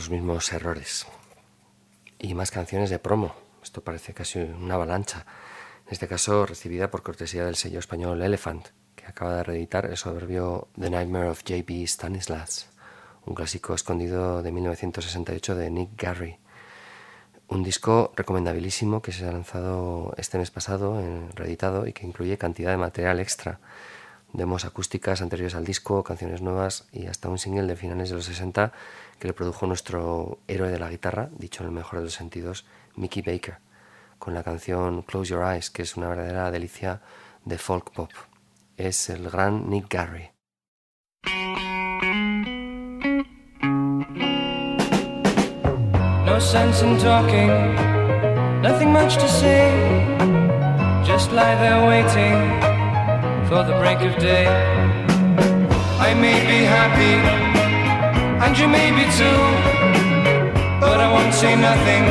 Los 0.07 0.11
mismos 0.13 0.53
errores. 0.53 1.05
Y 2.21 2.35
más 2.35 2.53
canciones 2.53 2.91
de 2.91 3.01
promo. 3.01 3.35
Esto 3.61 3.83
parece 3.83 4.15
casi 4.15 4.39
una 4.39 4.75
avalancha. 4.75 5.27
En 5.85 5.93
este 5.93 6.07
caso, 6.07 6.47
recibida 6.47 6.93
por 6.93 7.03
cortesía 7.03 7.45
del 7.45 7.57
sello 7.57 7.81
español 7.81 8.23
Elephant, 8.23 8.69
que 8.95 9.05
acaba 9.05 9.35
de 9.35 9.43
reeditar 9.43 9.85
el 9.87 9.97
soberbio 9.97 10.69
The 10.79 10.91
Nightmare 10.91 11.29
of 11.29 11.41
J.B. 11.41 11.85
Stanislas, 11.89 12.69
un 13.25 13.35
clásico 13.35 13.75
escondido 13.75 14.45
de 14.45 14.53
1968 14.53 15.57
de 15.57 15.71
Nick 15.71 16.01
Garry. 16.01 16.39
Un 17.49 17.65
disco 17.65 18.13
recomendabilísimo 18.15 19.03
que 19.03 19.11
se 19.11 19.27
ha 19.27 19.33
lanzado 19.33 20.15
este 20.19 20.39
mes 20.39 20.53
pasado, 20.53 21.03
reeditado, 21.35 21.89
y 21.89 21.93
que 21.93 22.07
incluye 22.07 22.39
cantidad 22.39 22.71
de 22.71 22.77
material 22.77 23.19
extra. 23.19 23.59
Demos 24.33 24.65
acústicas 24.65 25.23
anteriores 25.23 25.55
al 25.55 25.65
disco, 25.65 26.03
canciones 26.03 26.43
nuevas 26.43 26.87
y 26.93 27.07
hasta 27.07 27.29
un 27.29 27.39
single 27.39 27.67
de 27.67 27.77
finales 27.77 28.11
de 28.11 28.17
los 28.17 28.27
60 28.27 28.73
que 29.19 29.29
le 29.29 29.35
produjo 29.35 29.67
nuestro 29.67 30.39
héroe 30.47 30.71
de 30.71 30.79
la 30.79 30.91
guitarra, 30.91 31.31
dicho 31.39 31.63
en 31.63 31.69
el 31.69 31.75
mejor 31.75 32.01
de 32.01 32.05
los 32.07 32.15
sentidos, 32.15 32.67
Mickey 32.97 33.23
Baker, 33.23 33.59
con 34.19 34.35
la 34.35 34.43
canción 34.43 35.03
Close 35.03 35.31
Your 35.31 35.45
Eyes, 35.45 35.71
que 35.71 35.83
es 35.83 35.97
una 35.97 36.09
verdadera 36.09 36.51
delicia 36.51 37.01
de 37.45 37.59
folk 37.59 37.93
pop. 37.93 38.11
Es 38.77 39.09
el 39.09 39.31
gran 39.31 39.71
Nick 39.71 39.89
Garry. 39.89 40.33
No 46.27 46.41
sense 46.41 46.83
in 46.83 46.99
talking, 46.99 47.49
nothing 48.61 48.93
much 48.93 49.17
to 49.17 49.29
say. 49.29 49.73
Just 51.07 51.33
lie 51.33 51.55
there 51.55 51.87
waiting 51.89 52.76
for 53.49 53.63
the 53.63 53.75
break 53.79 54.01
of 54.01 54.19
day. 54.19 54.47
I 56.09 56.15
may 56.15 56.39
be 56.51 56.65
happy, 56.77 57.15
and 58.45 58.59
you 58.59 58.67
may 58.67 58.91
be 58.91 59.05
too. 59.21 59.41
But 60.81 60.99
I 61.01 61.09
won't 61.13 61.33
say 61.33 61.55
nothing, 61.55 62.05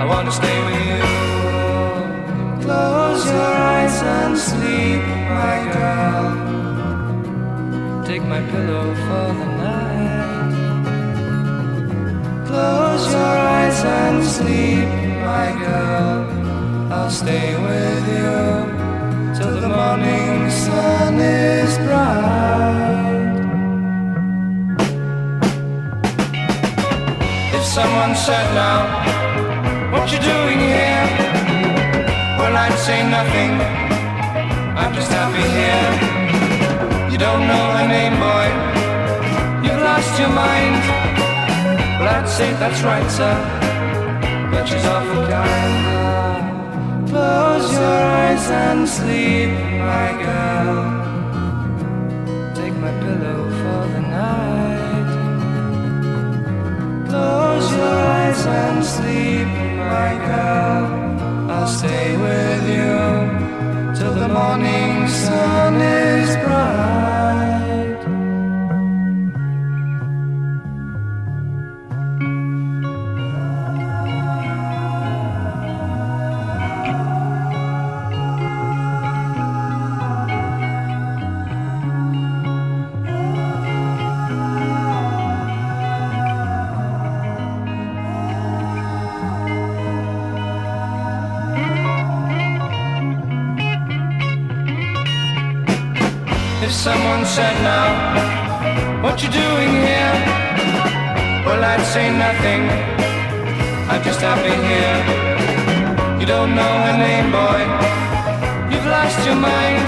I 0.00 0.04
want 0.04 0.26
to 0.28 0.32
stay 0.32 0.56
with 0.66 0.82
you. 0.90 1.02
Close 2.64 3.24
your 3.26 3.54
eyes 3.74 4.02
and 4.18 4.38
sleep, 4.38 5.02
my 5.40 5.58
girl. 5.76 6.26
Take 8.04 8.22
my 8.22 8.40
pillow 8.52 8.94
for 9.04 9.26
the 9.40 9.48
night. 9.64 10.52
Close 12.46 13.04
your 13.12 13.36
eyes 13.56 13.84
and 13.84 14.24
sleep, 14.36 14.88
my 15.30 15.48
girl. 15.64 16.18
I'll 16.92 17.10
stay 17.10 17.48
with 17.66 18.08
you 18.18 18.79
till 19.40 19.58
the 19.58 19.68
morning 19.68 20.50
sun 20.50 21.14
is 21.18 21.72
bright. 21.86 23.36
If 27.56 27.64
someone 27.64 28.14
said 28.26 28.46
now, 28.62 28.80
what 29.92 30.12
you 30.12 30.20
doing 30.34 30.60
here? 30.72 31.04
Well, 32.38 32.54
I'd 32.64 32.78
say 32.86 33.00
nothing. 33.16 33.52
I'm 34.80 34.92
just 34.98 35.10
happy 35.18 35.46
here. 35.60 35.90
You 37.10 37.18
don't 37.26 37.44
know 37.50 37.64
her 37.76 37.88
name, 37.96 38.16
boy. 38.26 38.46
You've 39.64 39.82
lost 39.90 40.12
your 40.20 40.32
mind. 40.44 40.82
Well, 41.98 42.08
I'd 42.16 42.28
say 42.28 42.52
that's 42.62 42.82
right, 42.82 43.08
sir. 43.18 43.34
But 44.50 44.68
she's 44.68 44.84
awful 44.84 45.26
kind. 45.28 45.99
Close 47.10 47.72
your 47.72 48.02
eyes 48.22 48.50
and 48.50 48.88
sleep, 48.88 49.50
my 49.50 50.10
girl. 50.22 50.76
Take 52.54 52.74
my 52.74 52.92
pillow 53.00 53.40
for 53.60 53.82
the 53.94 54.00
night. 54.00 55.08
Close 57.08 57.72
your 57.72 57.98
eyes 58.16 58.46
and 58.46 58.84
sleep, 58.84 59.48
my 59.92 60.12
girl. 60.28 61.50
I'll 61.50 61.66
stay 61.66 62.16
with 62.16 62.64
you 62.78 62.94
till 63.98 64.14
the 64.14 64.28
morning 64.28 65.08
sun 65.08 65.80
is 65.80 66.36
bright. 66.44 67.19
Said 97.36 97.56
now, 97.62 99.02
what 99.04 99.22
you 99.22 99.28
doing 99.30 99.70
here? 99.86 100.14
Well, 101.46 101.62
I'd 101.72 101.84
say 101.94 102.06
nothing. 102.26 102.62
I'm 103.90 104.02
just 104.02 104.20
happy 104.20 104.56
here. 104.70 104.98
You 106.20 106.26
don't 106.26 106.52
know 106.58 106.72
her 106.86 106.96
name, 107.06 107.28
boy. 107.30 107.60
You've 108.70 108.88
lost 108.96 109.18
your 109.28 109.36
mind. 109.36 109.86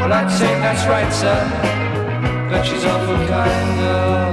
Well, 0.00 0.12
I'd 0.20 0.30
say 0.40 0.50
that's 0.64 0.84
right, 0.94 1.12
sir. 1.22 1.40
But 2.50 2.62
she's 2.66 2.84
awful 2.92 3.20
kind. 3.34 3.78
Oh, 3.92 4.28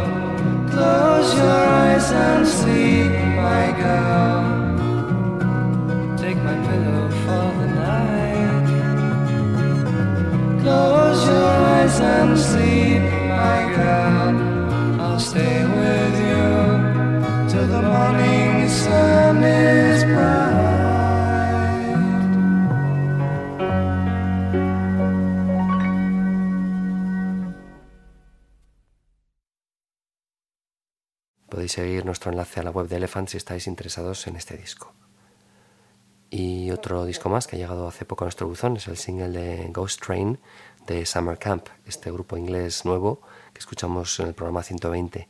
close 0.72 1.30
your 1.36 1.62
eyes 1.84 2.08
and 2.12 2.48
sleep, 2.48 3.12
my 3.44 3.66
girl. 3.84 4.40
Take 6.24 6.40
my 6.50 6.56
pillow 6.68 7.06
for 7.24 7.48
the 7.60 7.68
night. 7.84 8.68
Close 10.64 11.09
your 11.90 12.02
eyes 12.02 12.02
and 12.02 12.38
sleep, 12.38 13.02
my 13.28 13.74
girl. 13.76 15.02
I'll 15.02 15.20
stay 15.20 15.66
with 15.66 16.16
you 16.30 17.50
till 17.50 17.68
the 17.68 17.82
morning 17.82 18.70
sun 18.70 19.44
is 19.44 20.04
bright. 20.04 20.70
Podéis 31.50 31.72
seguir 31.72 32.06
nuestro 32.06 32.32
enlace 32.32 32.60
a 32.60 32.64
la 32.64 32.72
web 32.72 32.88
de 32.88 32.98
Elephant 32.98 33.28
si 33.28 33.38
estáis 33.38 33.68
interesados 33.68 34.28
en 34.28 34.36
este 34.36 34.56
disco. 34.56 34.99
Y 36.30 36.70
otro 36.72 37.06
disco 37.06 37.30
más 37.30 37.48
que 37.48 37.56
ha 37.56 37.60
llegado 37.60 37.88
hace 37.88 38.06
poco 38.06 38.24
a 38.24 38.28
nuestro 38.28 38.48
buzón 38.48 38.78
es 38.78 38.88
el 38.88 38.98
single 38.98 39.30
de 39.30 39.70
Ghost 39.72 40.06
Train 40.06 40.38
de 40.86 41.06
Summer 41.06 41.38
Camp, 41.38 41.68
este 41.86 42.12
grupo 42.12 42.38
inglés 42.38 42.86
nuevo 42.86 43.22
que 43.54 43.60
escuchamos 43.60 44.20
en 44.20 44.28
el 44.28 44.34
programa 44.34 44.62
120. 44.62 45.28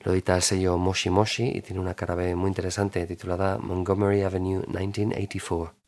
Lo 0.00 0.12
edita 0.12 0.36
el 0.36 0.42
sello 0.42 0.78
Moshi 0.78 1.10
Moshi 1.10 1.48
y 1.56 1.60
tiene 1.60 1.80
una 1.80 1.94
cara 1.94 2.14
B 2.14 2.36
muy 2.36 2.48
interesante 2.48 3.04
titulada 3.06 3.58
Montgomery 3.58 4.22
Avenue 4.22 4.62
1984. 4.68 5.87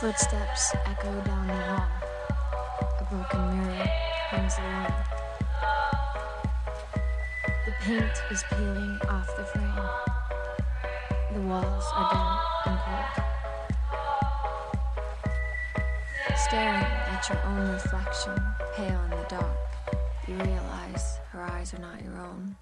Footsteps 0.00 0.72
echo 0.86 1.12
down 1.24 1.46
the 1.46 1.52
hall. 1.52 1.86
A 3.00 3.04
broken 3.10 3.50
mirror 3.50 3.84
hangs 4.30 4.56
alone. 4.56 4.94
The 7.66 7.72
paint 7.82 8.22
is 8.30 8.42
peeling 8.48 8.98
off 9.10 9.36
the 9.36 9.44
frame. 9.44 9.90
The 11.34 11.40
walls 11.42 11.84
are 11.92 12.08
damp 12.14 12.40
and 12.64 12.78
cold. 12.86 13.26
Staring 16.48 16.92
at 17.12 17.28
your 17.28 17.42
own 17.44 17.68
reflection, 17.68 18.40
pale 18.74 19.02
in 19.04 19.10
the 19.10 19.26
dark, 19.28 19.54
you 20.26 20.34
realize 20.36 21.18
her 21.28 21.42
eyes 21.42 21.74
are 21.74 21.78
not 21.78 22.02
your 22.02 22.16
own. 22.16 22.56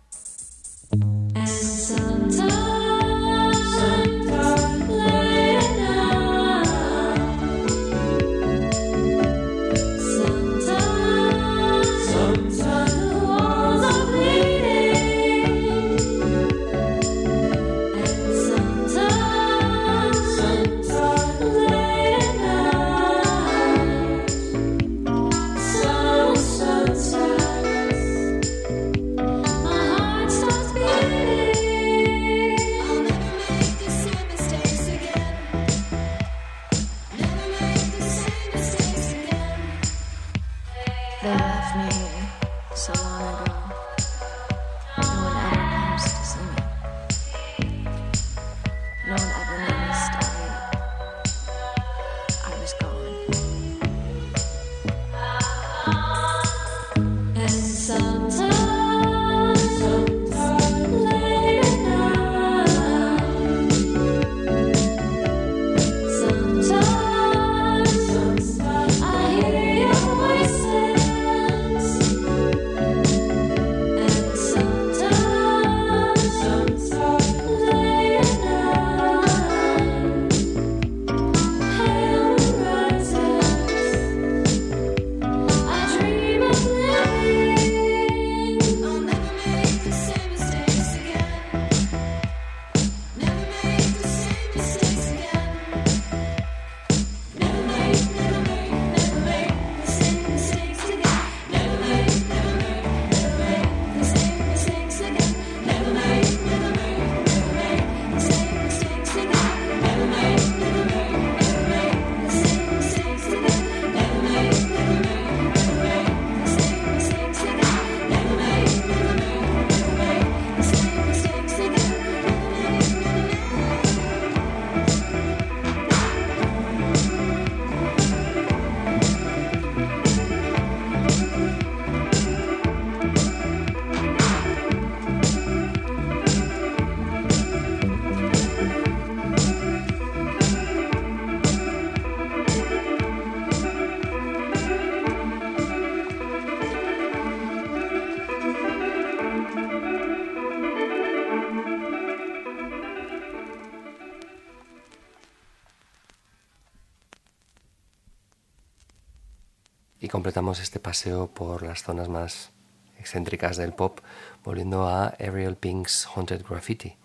completamos 160.29 160.61
este 160.61 160.79
paseo 160.79 161.29
por 161.29 161.63
las 161.63 161.85
zonas 161.85 162.11
más 162.11 162.51
excéntricas 162.99 163.57
del 163.57 163.73
pop, 163.73 164.01
volviendo 164.45 164.87
a 164.87 165.07
Ariel 165.19 165.57
Pink's 165.57 166.07
Haunted 166.07 166.45
Graffiti, 166.47 166.99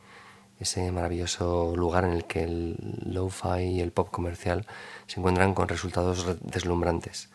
ese 0.59 0.91
maravilloso 0.91 1.73
lugar 1.77 2.03
en 2.03 2.11
el 2.11 2.25
que 2.25 2.43
el 2.43 2.75
lo-fi 3.05 3.61
y 3.61 3.79
el 3.79 3.93
pop 3.93 4.11
comercial 4.11 4.67
se 5.07 5.21
encuentran 5.21 5.53
con 5.53 5.69
resultados 5.69 6.35
deslumbrantes. 6.41 7.29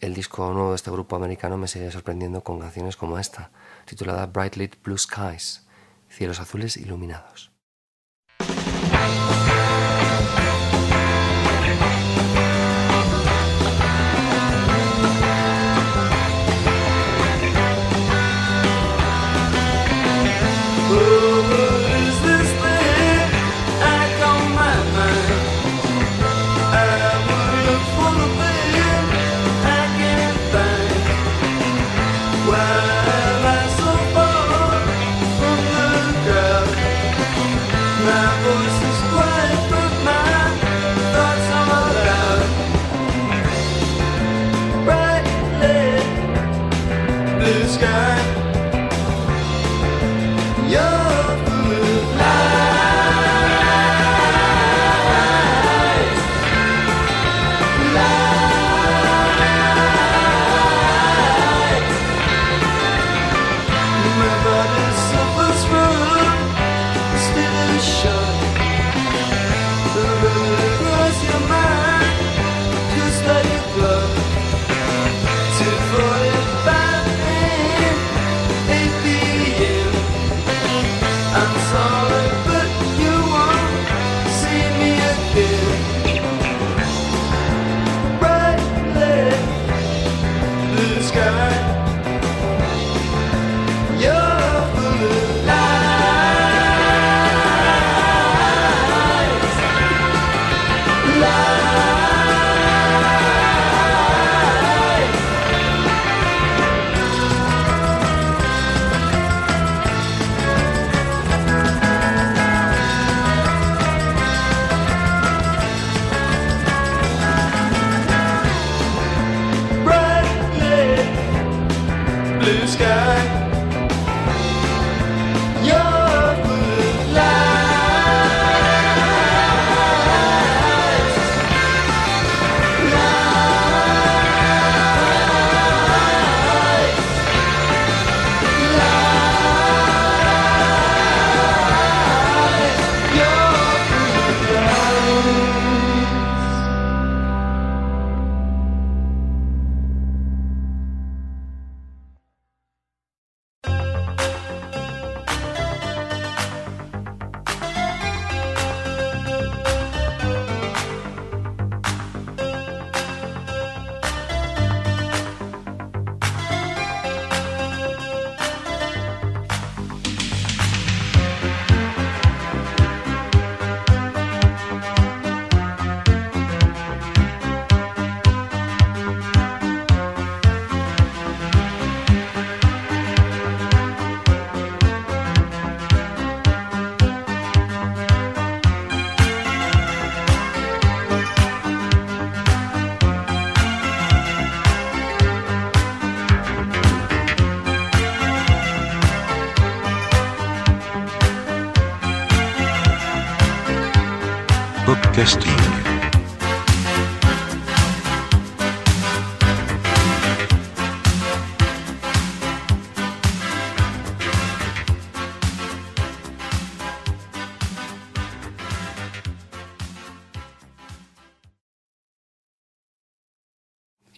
El 0.00 0.12
disco 0.12 0.52
nuevo 0.52 0.68
de 0.68 0.76
este 0.76 0.90
grupo 0.90 1.16
americano 1.16 1.56
me 1.56 1.66
sigue 1.66 1.90
sorprendiendo 1.90 2.44
con 2.44 2.60
canciones 2.60 2.98
como 2.98 3.18
esta, 3.18 3.52
titulada 3.86 4.26
Bright 4.26 4.56
Lit 4.56 4.82
Blue 4.84 4.98
Skies, 4.98 5.66
Cielos 6.10 6.40
Azules 6.40 6.76
Iluminados. 6.76 7.51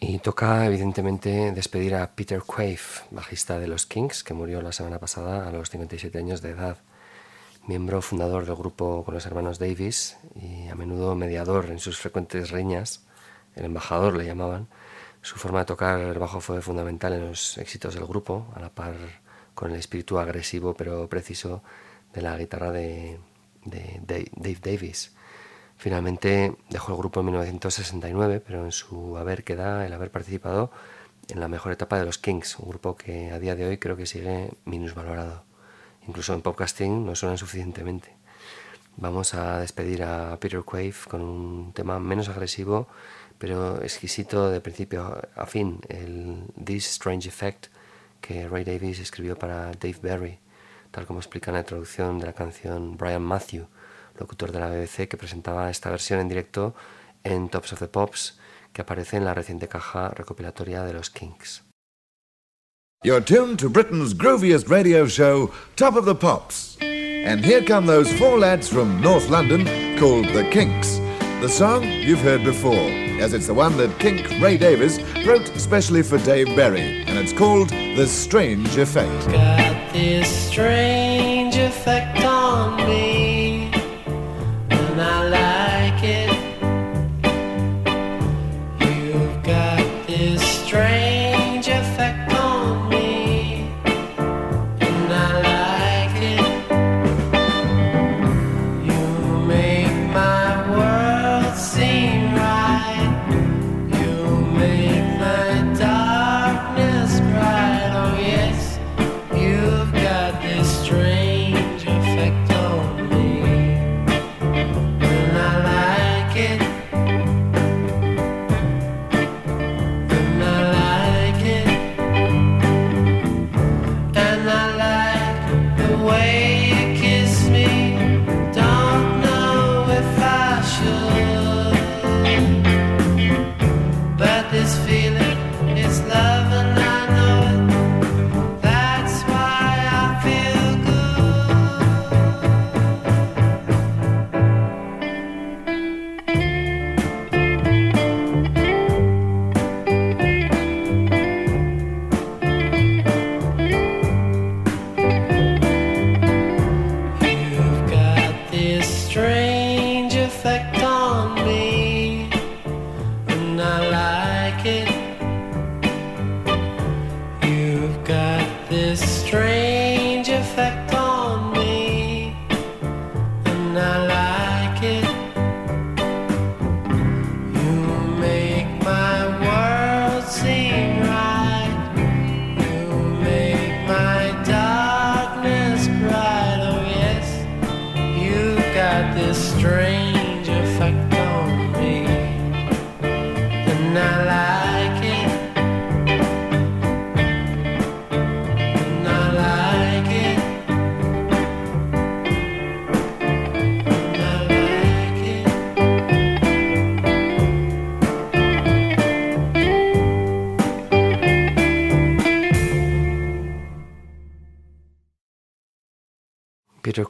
Y 0.06 0.18
toca, 0.18 0.66
evidentemente, 0.66 1.50
despedir 1.52 1.94
a 1.94 2.14
Peter 2.14 2.42
Quaife, 2.42 3.04
bajista 3.10 3.58
de 3.58 3.66
los 3.66 3.86
Kings, 3.86 4.22
que 4.22 4.34
murió 4.34 4.60
la 4.60 4.70
semana 4.70 4.98
pasada 4.98 5.48
a 5.48 5.50
los 5.50 5.70
57 5.70 6.18
años 6.18 6.42
de 6.42 6.50
edad. 6.50 6.76
Miembro 7.66 8.02
fundador 8.02 8.44
del 8.44 8.54
grupo 8.54 9.02
con 9.02 9.14
los 9.14 9.24
hermanos 9.24 9.58
Davis 9.58 10.18
y 10.34 10.68
a 10.68 10.74
menudo 10.74 11.14
mediador 11.14 11.70
en 11.70 11.78
sus 11.78 11.96
frecuentes 11.96 12.50
riñas, 12.50 13.06
el 13.56 13.64
embajador 13.64 14.14
le 14.14 14.26
llamaban, 14.26 14.68
su 15.22 15.36
forma 15.36 15.60
de 15.60 15.64
tocar 15.64 15.98
el 15.98 16.18
bajo 16.18 16.42
fue 16.42 16.60
fundamental 16.60 17.14
en 17.14 17.28
los 17.28 17.56
éxitos 17.56 17.94
del 17.94 18.04
grupo, 18.04 18.46
a 18.54 18.60
la 18.60 18.68
par 18.68 18.94
con 19.54 19.70
el 19.70 19.78
espíritu 19.78 20.18
agresivo 20.18 20.74
pero 20.74 21.08
preciso 21.08 21.62
de 22.12 22.20
la 22.20 22.36
guitarra 22.36 22.72
de, 22.72 23.18
de 23.64 24.30
Dave 24.36 24.58
Davis. 24.60 25.14
Finalmente 25.76 26.56
dejó 26.70 26.92
el 26.92 26.98
grupo 26.98 27.20
en 27.20 27.26
1969, 27.26 28.42
pero 28.44 28.64
en 28.64 28.72
su 28.72 29.16
haber 29.16 29.44
queda 29.44 29.86
el 29.86 29.92
haber 29.92 30.10
participado 30.10 30.70
en 31.28 31.40
la 31.40 31.48
mejor 31.48 31.72
etapa 31.72 31.98
de 31.98 32.04
los 32.04 32.18
Kings, 32.18 32.58
un 32.58 32.68
grupo 32.68 32.96
que 32.96 33.30
a 33.30 33.38
día 33.38 33.54
de 33.54 33.66
hoy 33.66 33.78
creo 33.78 33.96
que 33.96 34.06
sigue 34.06 34.52
minusvalorado. 34.64 35.44
Incluso 36.06 36.34
en 36.34 36.42
podcasting 36.42 37.04
no 37.06 37.14
suenan 37.14 37.38
suficientemente. 37.38 38.14
Vamos 38.96 39.34
a 39.34 39.58
despedir 39.58 40.04
a 40.04 40.38
Peter 40.38 40.62
Quaife 40.62 41.08
con 41.08 41.20
un 41.20 41.72
tema 41.72 41.98
menos 41.98 42.28
agresivo, 42.28 42.86
pero 43.38 43.82
exquisito 43.82 44.50
de 44.50 44.60
principio 44.60 45.20
a 45.34 45.46
fin, 45.46 45.80
el 45.88 46.44
This 46.62 46.90
Strange 46.90 47.28
Effect 47.28 47.66
que 48.20 48.48
Ray 48.48 48.64
Davis 48.64 49.00
escribió 49.00 49.36
para 49.36 49.72
Dave 49.72 49.98
Berry, 50.00 50.38
tal 50.90 51.06
como 51.06 51.18
explica 51.18 51.50
en 51.50 51.54
la 51.54 51.60
introducción 51.60 52.18
de 52.18 52.26
la 52.26 52.32
canción 52.32 52.96
Brian 52.96 53.22
Matthew, 53.22 53.66
locutor 54.18 54.52
de 54.52 54.60
la 54.60 54.68
BBC 54.68 55.08
que 55.08 55.16
presentaba 55.16 55.70
esta 55.70 55.90
versión 55.90 56.20
en 56.20 56.28
directo 56.28 56.74
en 57.22 57.48
Tops 57.48 57.72
of 57.72 57.78
the 57.78 57.88
Pops, 57.88 58.38
que 58.72 58.82
aparece 58.82 59.16
en 59.16 59.24
la 59.24 59.34
reciente 59.34 59.68
caja 59.68 60.08
recopilatoria 60.10 60.84
de 60.84 60.92
los 60.92 61.10
Kings. 61.10 61.62
You're 63.04 63.20
tuned 63.20 63.58
to 63.58 63.68
Britain's 63.68 64.14
grooviest 64.14 64.70
radio 64.70 65.06
show, 65.06 65.50
Top 65.76 65.94
of 65.94 66.06
the 66.06 66.14
Pops. 66.14 66.78
And 66.80 67.44
here 67.44 67.62
come 67.62 67.86
those 67.86 68.10
four 68.14 68.38
lads 68.38 68.68
from 68.68 69.00
North 69.00 69.28
London 69.28 69.66
called 69.98 70.26
The 70.28 70.48
Kinks. 70.50 71.00
The 71.40 71.48
song 71.48 71.84
you've 71.84 72.22
heard 72.22 72.44
before, 72.44 72.88
as 73.20 73.34
it's 73.34 73.46
the 73.46 73.52
one 73.52 73.76
that 73.76 73.98
Kink 73.98 74.26
Ray 74.40 74.56
Davis 74.56 74.98
wrote 75.26 75.46
specially 75.58 76.02
for 76.02 76.16
Dave 76.18 76.56
Berry, 76.56 77.04
and 77.06 77.18
it's 77.18 77.34
called 77.34 77.68
The 77.68 78.06
Strange 78.06 78.76
Effect. 78.78 79.26
got 79.30 79.92
this 79.92 80.48
strange 80.48 81.56
effect 81.56 82.24
on 82.24 82.76
me, 82.76 83.13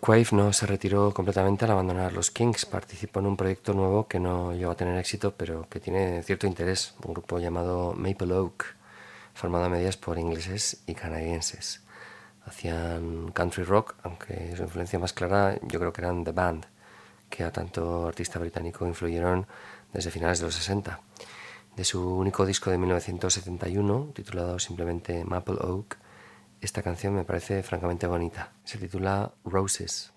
Quaife 0.05 0.37
no 0.37 0.53
se 0.53 0.67
retiró 0.67 1.15
completamente 1.15 1.65
al 1.65 1.71
abandonar 1.71 2.13
los 2.13 2.31
Kings, 2.31 2.67
participó 2.67 3.21
en 3.21 3.27
un 3.27 3.39
proyecto 3.39 3.73
nuevo 3.73 4.07
que 4.07 4.21
no 4.21 4.53
llegó 4.53 4.73
a 4.73 4.77
tener 4.77 4.99
éxito, 4.99 5.33
pero 5.35 5.67
que 5.71 5.81
tiene 5.81 6.23
cierto 6.23 6.47
interés, 6.47 6.93
un 7.07 7.15
grupo 7.15 7.39
llamado 7.39 7.95
Maple 7.95 8.35
Oak, 8.35 8.67
formado 9.33 9.65
a 9.65 9.71
medias 9.71 9.97
por 9.97 10.19
ingleses 10.19 10.83
y 10.87 10.95
canadienses. 10.95 11.81
Hacían 12.45 13.33
country 13.33 13.65
rock, 13.65 13.95
aunque 14.03 14.55
su 14.55 14.65
influencia 14.65 14.99
más 14.99 15.15
clara 15.15 15.59
yo 15.63 15.81
creo 15.81 15.95
que 15.95 16.03
eran 16.03 16.23
The 16.23 16.33
Band, 16.33 16.67
que 17.31 17.43
a 17.43 17.51
tanto 17.51 18.07
artista 18.07 18.39
británico 18.39 18.87
influyeron 18.87 19.47
desde 19.91 20.11
finales 20.11 20.39
de 20.39 20.45
los 20.45 20.55
60. 20.55 21.01
De 21.77 21.85
su 21.85 22.15
único 22.19 22.45
disco 22.45 22.71
de 22.71 22.77
1971, 22.77 24.11
titulado 24.15 24.59
simplemente 24.59 25.25
Maple 25.25 25.57
Oak, 25.61 25.97
esta 26.65 26.83
canción 26.83 27.15
me 27.15 27.25
parece 27.25 27.63
francamente 27.63 28.07
bonita. 28.07 28.53
Se 28.65 28.79
titula 28.79 29.35
Roses. 29.45 30.15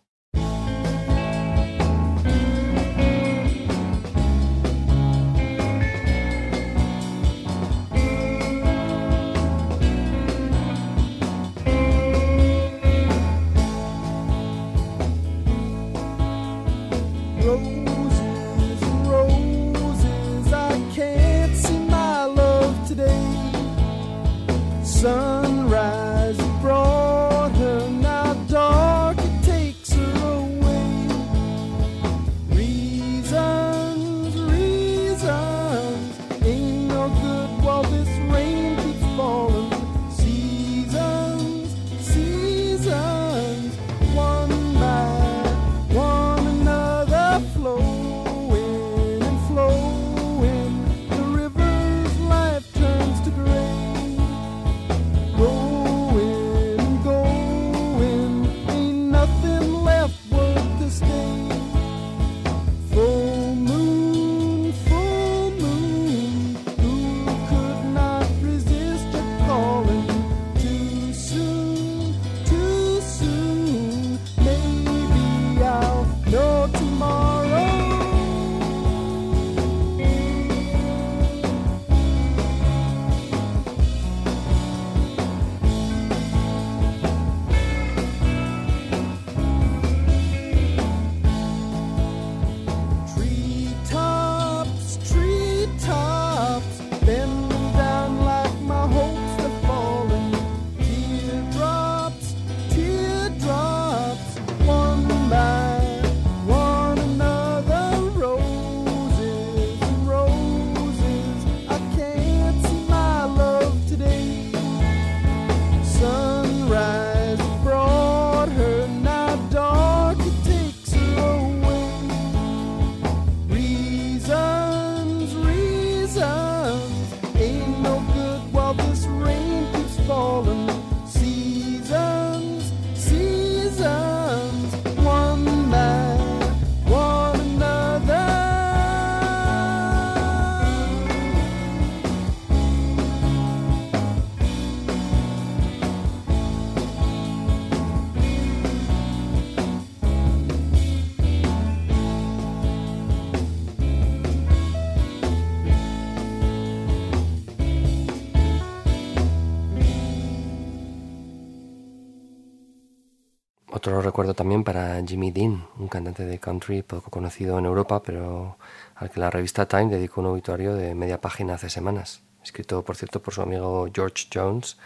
Otro 163.77 164.01
recuerdo 164.01 164.33
también 164.33 164.63
para 164.63 164.99
Jimmy 165.05 165.29
Dean, 165.29 165.67
un 165.77 165.87
cantante 165.87 166.25
de 166.25 166.39
country 166.39 166.81
poco 166.81 167.11
conocido 167.11 167.59
en 167.59 167.65
Europa, 167.65 168.01
pero 168.01 168.57
al 168.95 169.11
que 169.11 169.19
la 169.19 169.29
revista 169.29 169.67
Time 169.67 169.85
dedicó 169.85 170.21
un 170.21 170.27
obituario 170.27 170.73
de 170.73 170.95
media 170.95 171.21
página 171.21 171.53
hace 171.53 171.69
semanas, 171.69 172.23
escrito 172.43 172.83
por 172.83 172.95
cierto 172.95 173.21
por 173.21 173.35
su 173.35 173.43
amigo 173.43 173.87
George 173.93 174.29
Jones, 174.33 174.77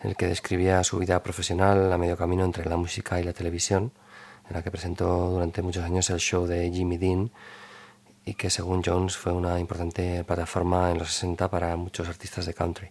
en 0.00 0.10
el 0.10 0.16
que 0.16 0.28
describía 0.28 0.84
su 0.84 0.98
vida 0.98 1.20
profesional 1.24 1.92
a 1.92 1.98
medio 1.98 2.16
camino 2.16 2.44
entre 2.44 2.66
la 2.66 2.76
música 2.76 3.18
y 3.18 3.24
la 3.24 3.32
televisión, 3.32 3.90
en 4.48 4.54
la 4.54 4.62
que 4.62 4.70
presentó 4.70 5.28
durante 5.28 5.60
muchos 5.60 5.82
años 5.82 6.08
el 6.10 6.20
show 6.20 6.46
de 6.46 6.70
Jimmy 6.70 6.98
Dean 6.98 7.32
y 8.24 8.34
que 8.34 8.48
según 8.48 8.84
Jones 8.84 9.16
fue 9.16 9.32
una 9.32 9.58
importante 9.58 10.22
plataforma 10.22 10.92
en 10.92 10.98
los 10.98 11.12
60 11.14 11.50
para 11.50 11.74
muchos 11.74 12.08
artistas 12.08 12.46
de 12.46 12.54
country. 12.54 12.90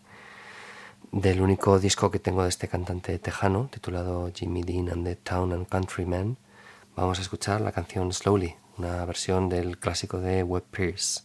Del 1.12 1.42
único 1.42 1.80
disco 1.80 2.12
que 2.12 2.20
tengo 2.20 2.44
de 2.44 2.50
este 2.50 2.68
cantante 2.68 3.18
tejano, 3.18 3.68
titulado 3.72 4.32
Jimmy 4.32 4.62
Dean 4.62 4.90
and 4.90 5.04
the 5.04 5.16
Town 5.16 5.52
and 5.54 5.68
Country 5.68 6.06
Men, 6.06 6.38
vamos 6.96 7.18
a 7.18 7.24
escuchar 7.24 7.62
la 7.62 7.72
canción 7.72 8.14
Slowly, 8.14 8.56
una 8.78 9.06
versión 9.06 9.50
del 9.50 9.80
clásico 9.80 10.20
de 10.20 10.44
Webb 10.44 10.66
Pierce. 10.70 11.22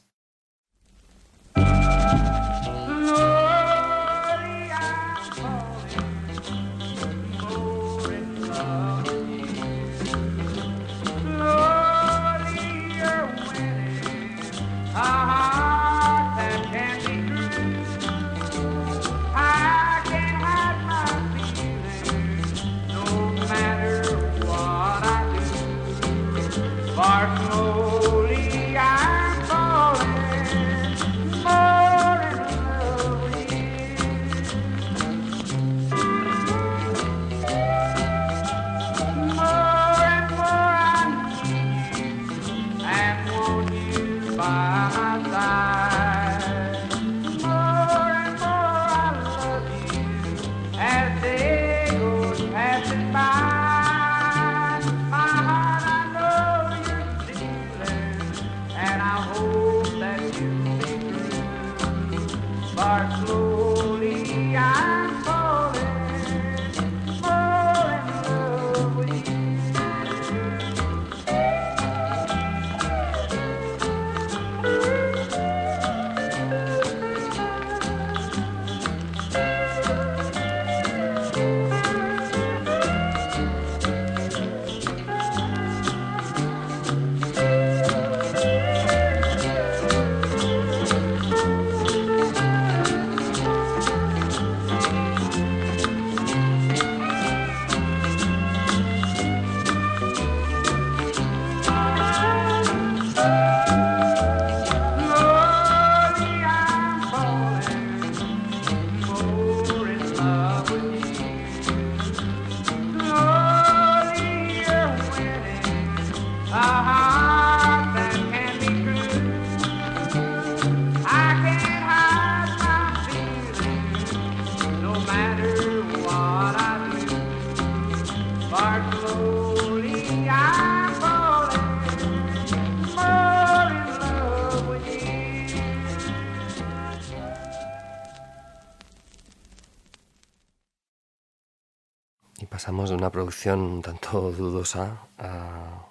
Un 143.53 143.82
tanto 143.82 144.32
dudosa 144.32 144.99
a 145.18 145.87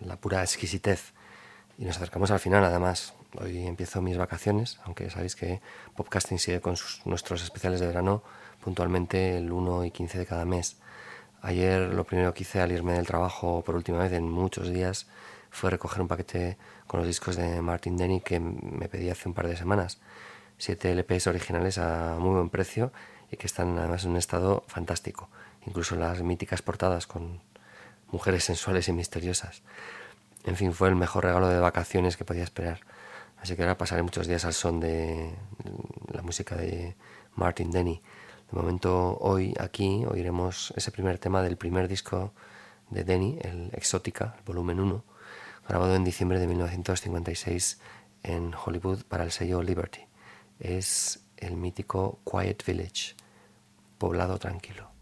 la 0.00 0.16
pura 0.16 0.42
exquisitez. 0.42 1.12
Y 1.78 1.84
nos 1.84 1.96
acercamos 1.96 2.30
al 2.30 2.38
final, 2.38 2.64
además. 2.64 3.14
Hoy 3.38 3.66
empiezo 3.66 4.00
mis 4.00 4.16
vacaciones, 4.16 4.78
aunque 4.84 5.10
sabéis 5.10 5.34
que 5.36 5.60
Podcasting 5.96 6.38
sigue 6.38 6.60
con 6.60 6.76
sus- 6.76 7.04
nuestros 7.06 7.42
especiales 7.42 7.80
de 7.80 7.86
verano 7.86 8.22
puntualmente 8.62 9.36
el 9.36 9.50
1 9.52 9.84
y 9.84 9.90
15 9.90 10.18
de 10.18 10.26
cada 10.26 10.44
mes. 10.44 10.76
Ayer 11.42 11.92
lo 11.92 12.04
primero 12.04 12.32
que 12.32 12.42
hice 12.44 12.60
al 12.60 12.72
irme 12.72 12.92
del 12.94 13.06
trabajo 13.06 13.62
por 13.64 13.74
última 13.74 13.98
vez 13.98 14.12
en 14.12 14.30
muchos 14.30 14.70
días 14.70 15.06
fue 15.50 15.70
recoger 15.70 16.00
un 16.02 16.08
paquete 16.08 16.56
con 16.86 17.00
los 17.00 17.06
discos 17.06 17.36
de 17.36 17.60
Martin 17.62 17.96
Denny 17.96 18.20
que 18.20 18.38
me 18.40 18.88
pedí 18.88 19.10
hace 19.10 19.28
un 19.28 19.34
par 19.34 19.46
de 19.48 19.56
semanas. 19.56 19.98
Siete 20.58 20.90
LPs 20.94 21.26
originales 21.26 21.78
a 21.78 22.16
muy 22.18 22.34
buen 22.34 22.48
precio 22.48 22.92
y 23.30 23.36
que 23.36 23.46
están 23.46 23.76
además 23.78 24.04
en 24.04 24.12
un 24.12 24.16
estado 24.16 24.64
fantástico. 24.68 25.28
Incluso 25.66 25.96
las 25.96 26.22
míticas 26.22 26.62
portadas 26.62 27.06
con 27.06 27.40
mujeres 28.10 28.44
sensuales 28.44 28.88
y 28.88 28.92
misteriosas. 28.92 29.62
En 30.44 30.56
fin, 30.56 30.72
fue 30.72 30.88
el 30.88 30.96
mejor 30.96 31.24
regalo 31.24 31.48
de 31.48 31.58
vacaciones 31.58 32.16
que 32.16 32.24
podía 32.24 32.44
esperar. 32.44 32.80
Así 33.38 33.56
que 33.56 33.62
ahora 33.62 33.76
pasaré 33.76 34.02
muchos 34.02 34.26
días 34.26 34.44
al 34.44 34.54
son 34.54 34.80
de 34.80 35.34
la 36.12 36.22
música 36.22 36.56
de 36.56 36.96
Martin 37.34 37.70
Denny. 37.70 38.00
De 38.50 38.56
momento, 38.56 39.18
hoy 39.20 39.54
aquí 39.58 40.04
oiremos 40.06 40.72
ese 40.76 40.92
primer 40.92 41.18
tema 41.18 41.42
del 41.42 41.56
primer 41.56 41.88
disco 41.88 42.32
de 42.90 43.04
Denny, 43.04 43.38
el 43.42 43.70
Exótica, 43.72 44.36
volumen 44.46 44.78
1, 44.78 45.04
grabado 45.68 45.96
en 45.96 46.04
diciembre 46.04 46.38
de 46.38 46.46
1956 46.46 47.80
en 48.22 48.54
Hollywood 48.54 49.02
para 49.04 49.24
el 49.24 49.32
sello 49.32 49.62
Liberty. 49.62 50.06
Es 50.60 51.24
el 51.36 51.56
mítico 51.56 52.20
Quiet 52.24 52.64
Village, 52.64 53.14
poblado 53.98 54.38
tranquilo. 54.38 54.95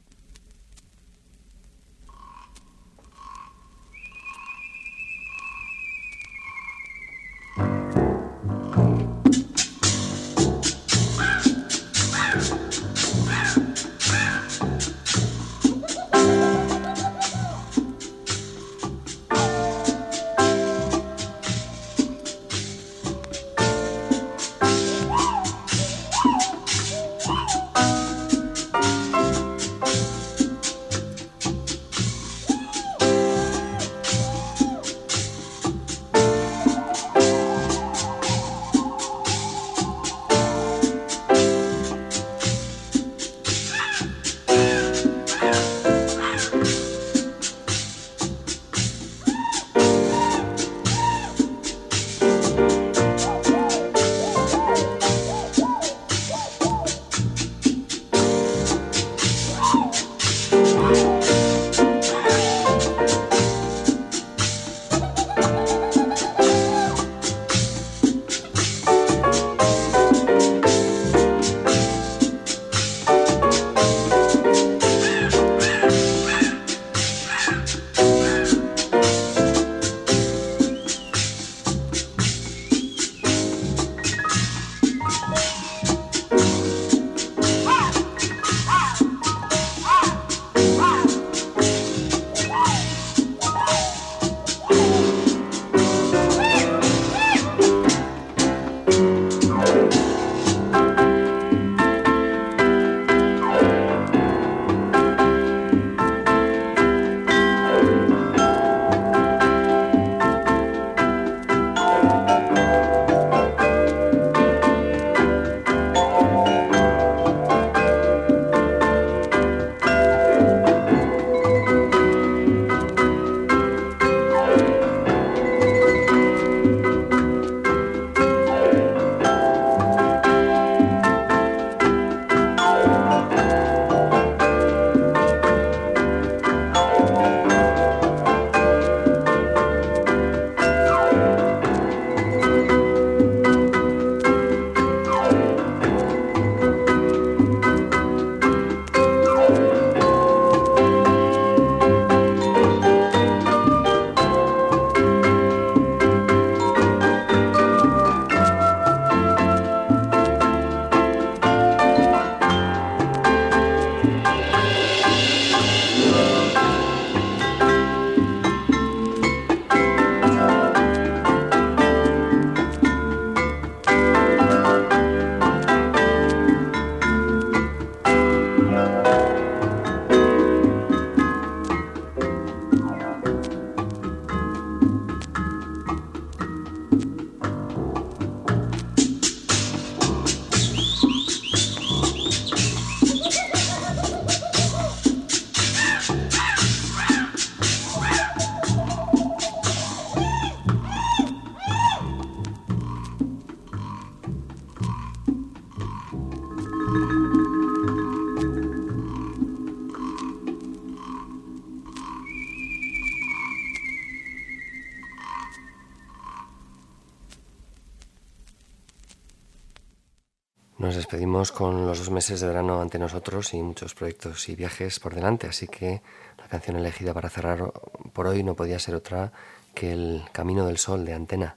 Meses 222.11 222.41
de 222.41 222.47
verano 222.47 222.81
ante 222.81 222.99
nosotros 222.99 223.55
y 223.55 223.63
muchos 223.63 223.95
proyectos 223.95 224.49
y 224.49 224.57
viajes 224.57 225.01
por 225.01 225.15
delante, 225.15 225.47
así 225.47 225.67
que 225.69 226.03
la 226.39 226.49
canción 226.49 226.77
elegida 226.77 227.15
para 227.15 227.31
cerrar 227.31 227.73
por 228.13 228.27
hoy 228.27 228.43
no 228.43 228.55
podía 228.55 228.79
ser 228.79 228.95
otra 228.95 229.33
que 229.75 229.93
El 229.93 230.23
Camino 230.33 230.67
del 230.67 230.79
Sol 230.79 231.05
de 231.05 231.15
Antena, 231.15 231.57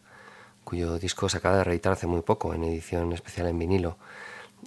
cuyo 0.63 0.99
disco 0.99 1.29
se 1.29 1.37
acaba 1.37 1.57
de 1.57 1.63
reeditar 1.63 1.93
hace 1.93 2.07
muy 2.07 2.21
poco 2.21 2.53
en 2.53 2.63
edición 2.63 3.13
especial 3.13 3.47
en 3.47 3.59
vinilo. 3.59 3.97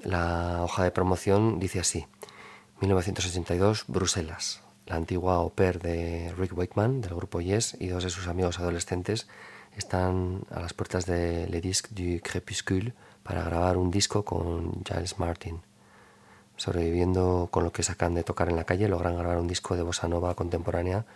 La 0.03 0.62
hoja 0.62 0.85
de 0.85 0.91
promoción 0.91 1.59
dice 1.59 1.81
así: 1.81 2.07
1982, 2.81 3.85
Bruselas. 3.89 4.62
La 4.87 4.97
antigua 4.97 5.37
au 5.37 5.51
pair 5.55 5.78
de 5.78 6.35
Rick 6.37 6.57
Wakeman 6.57 7.01
del 7.01 7.14
grupo 7.14 7.41
Yes 7.41 7.76
y 7.78 7.89
dos 7.89 8.03
de 8.03 8.11
sus 8.11 8.26
amigos 8.26 8.59
adolescentes 8.59 9.28
están 9.76 10.43
a 10.51 10.61
las 10.61 10.72
puertas 10.72 11.07
de 11.07 11.47
Le 11.47 11.61
Disque 11.61 11.95
du 11.95 12.20
Crépuscule 12.20 12.95
para 13.22 13.45
grabar 13.45 13.76
un 13.76 13.91
disco 13.91 14.24
con 14.24 14.83
Giles 14.85 15.18
Martin. 15.18 15.61
Sobreviviendo 16.61 17.49
con 17.51 17.65
lo 17.65 17.73
que 17.73 17.83
sacan 17.83 18.13
de 18.13 18.23
tocar 18.23 18.51
en 18.51 18.57
la 18.57 18.65
calle, 18.65 18.87
logran 18.87 19.17
grabar 19.17 19.39
un 19.39 19.49
disco 19.49 19.77
de 19.77 19.83
bossa 19.83 20.09
nova 20.09 20.35
contemporánea 20.35 21.07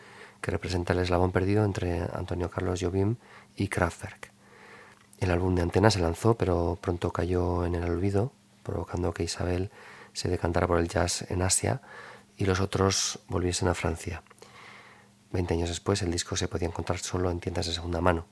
que 0.41 0.51
representa 0.51 0.95
el 0.95 1.01
eslabón 1.01 1.33
perdido 1.33 1.67
entre 1.67 2.01
Antonio 2.15 2.49
Carlos 2.49 2.81
Jobim 2.81 3.17
y 3.55 3.69
Kraftwerk. 3.69 4.33
El 5.21 5.31
álbum 5.31 5.55
de 5.55 5.61
Antena 5.61 5.91
se 5.91 6.01
lanzó, 6.01 6.33
pero 6.33 6.79
pronto 6.81 7.13
cayó 7.13 7.67
en 7.67 7.75
el 7.75 7.85
olvido, 7.85 8.33
provocando 8.63 9.13
que 9.13 9.25
Isabel 9.25 9.71
se 10.15 10.31
decantara 10.31 10.67
por 10.67 10.79
el 10.79 10.89
jazz 10.89 11.31
en 11.31 11.43
Asia 11.43 11.83
y 12.39 12.47
los 12.47 12.61
otros 12.61 13.19
volviesen 13.29 13.69
a 13.69 13.75
Francia. 13.75 14.23
Veinte 15.31 15.53
años 15.53 15.69
después, 15.69 16.01
el 16.01 16.11
disco 16.11 16.37
se 16.37 16.49
podía 16.49 16.69
encontrar 16.69 17.01
solo 17.01 17.31
en 17.31 17.41
tiendas 17.41 17.67
de 17.67 17.75
segunda 17.75 18.01
mano. 18.01 18.25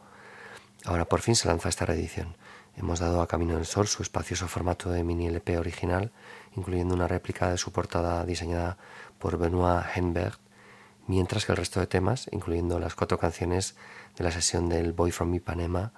Ahora 0.87 1.05
por 1.05 1.21
fin 1.21 1.37
se 1.37 1.47
lanza 1.47 1.69
esta 1.69 1.85
reedición. 1.85 2.37
Hemos 2.77 3.01
dado 3.01 3.21
a 3.21 3.29
Camino 3.29 3.57
del 3.57 3.67
Sol 3.67 3.87
su 3.87 4.03
espacioso 4.03 4.49
formato 4.49 4.91
de 4.91 5.05
mini 5.05 5.27
LP 5.27 5.59
original, 5.59 6.11
incluyendo 6.57 6.95
una 6.95 7.07
réplica 7.07 7.51
de 7.51 7.59
su 7.59 7.71
portada 7.71 8.25
diseñada 8.25 8.79
por 9.19 9.37
Benoit 9.37 9.85
Henberg, 9.95 10.39
mientras 11.07 11.45
que 11.45 11.53
el 11.53 11.59
resto 11.59 11.81
de 11.81 11.87
temas, 11.87 12.29
incluyendo 12.33 12.79
las 12.79 12.95
cuatro 12.95 13.19
canciones 13.19 13.77
de 14.17 14.25
la 14.25 14.31
sesión 14.31 14.69
del 14.69 14.93
Boy 14.93 15.11
from 15.11 15.35
Ipanema, 15.35 15.93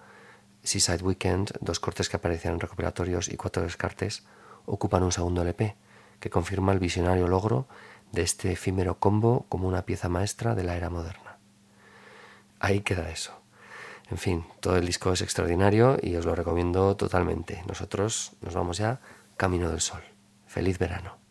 Seaside 0.64 1.04
Weekend, 1.04 1.52
dos 1.60 1.78
cortes 1.78 2.08
que 2.08 2.16
aparecían 2.16 2.54
en 2.54 2.60
recopilatorios 2.60 3.28
y 3.28 3.36
cuatro 3.36 3.62
descartes, 3.62 4.24
ocupan 4.66 5.02
un 5.02 5.12
segundo 5.12 5.42
LP, 5.42 5.76
que 6.18 6.30
confirma 6.30 6.72
el 6.72 6.78
visionario 6.80 7.28
logro 7.28 7.68
de 8.10 8.22
este 8.22 8.52
efímero 8.52 8.98
combo 8.98 9.46
como 9.48 9.68
una 9.68 9.84
pieza 9.84 10.08
maestra 10.08 10.54
de 10.54 10.64
la 10.64 10.76
era 10.76 10.90
moderna. 10.90 11.38
Ahí 12.58 12.80
queda 12.80 13.10
eso. 13.10 13.43
En 14.10 14.18
fin, 14.18 14.46
todo 14.60 14.76
el 14.76 14.86
disco 14.86 15.12
es 15.12 15.22
extraordinario 15.22 15.98
y 16.02 16.14
os 16.16 16.26
lo 16.26 16.34
recomiendo 16.34 16.96
totalmente. 16.96 17.62
Nosotros 17.66 18.32
nos 18.40 18.54
vamos 18.54 18.78
ya 18.78 19.00
camino 19.36 19.70
del 19.70 19.80
sol. 19.80 20.02
Feliz 20.46 20.78
verano. 20.78 21.23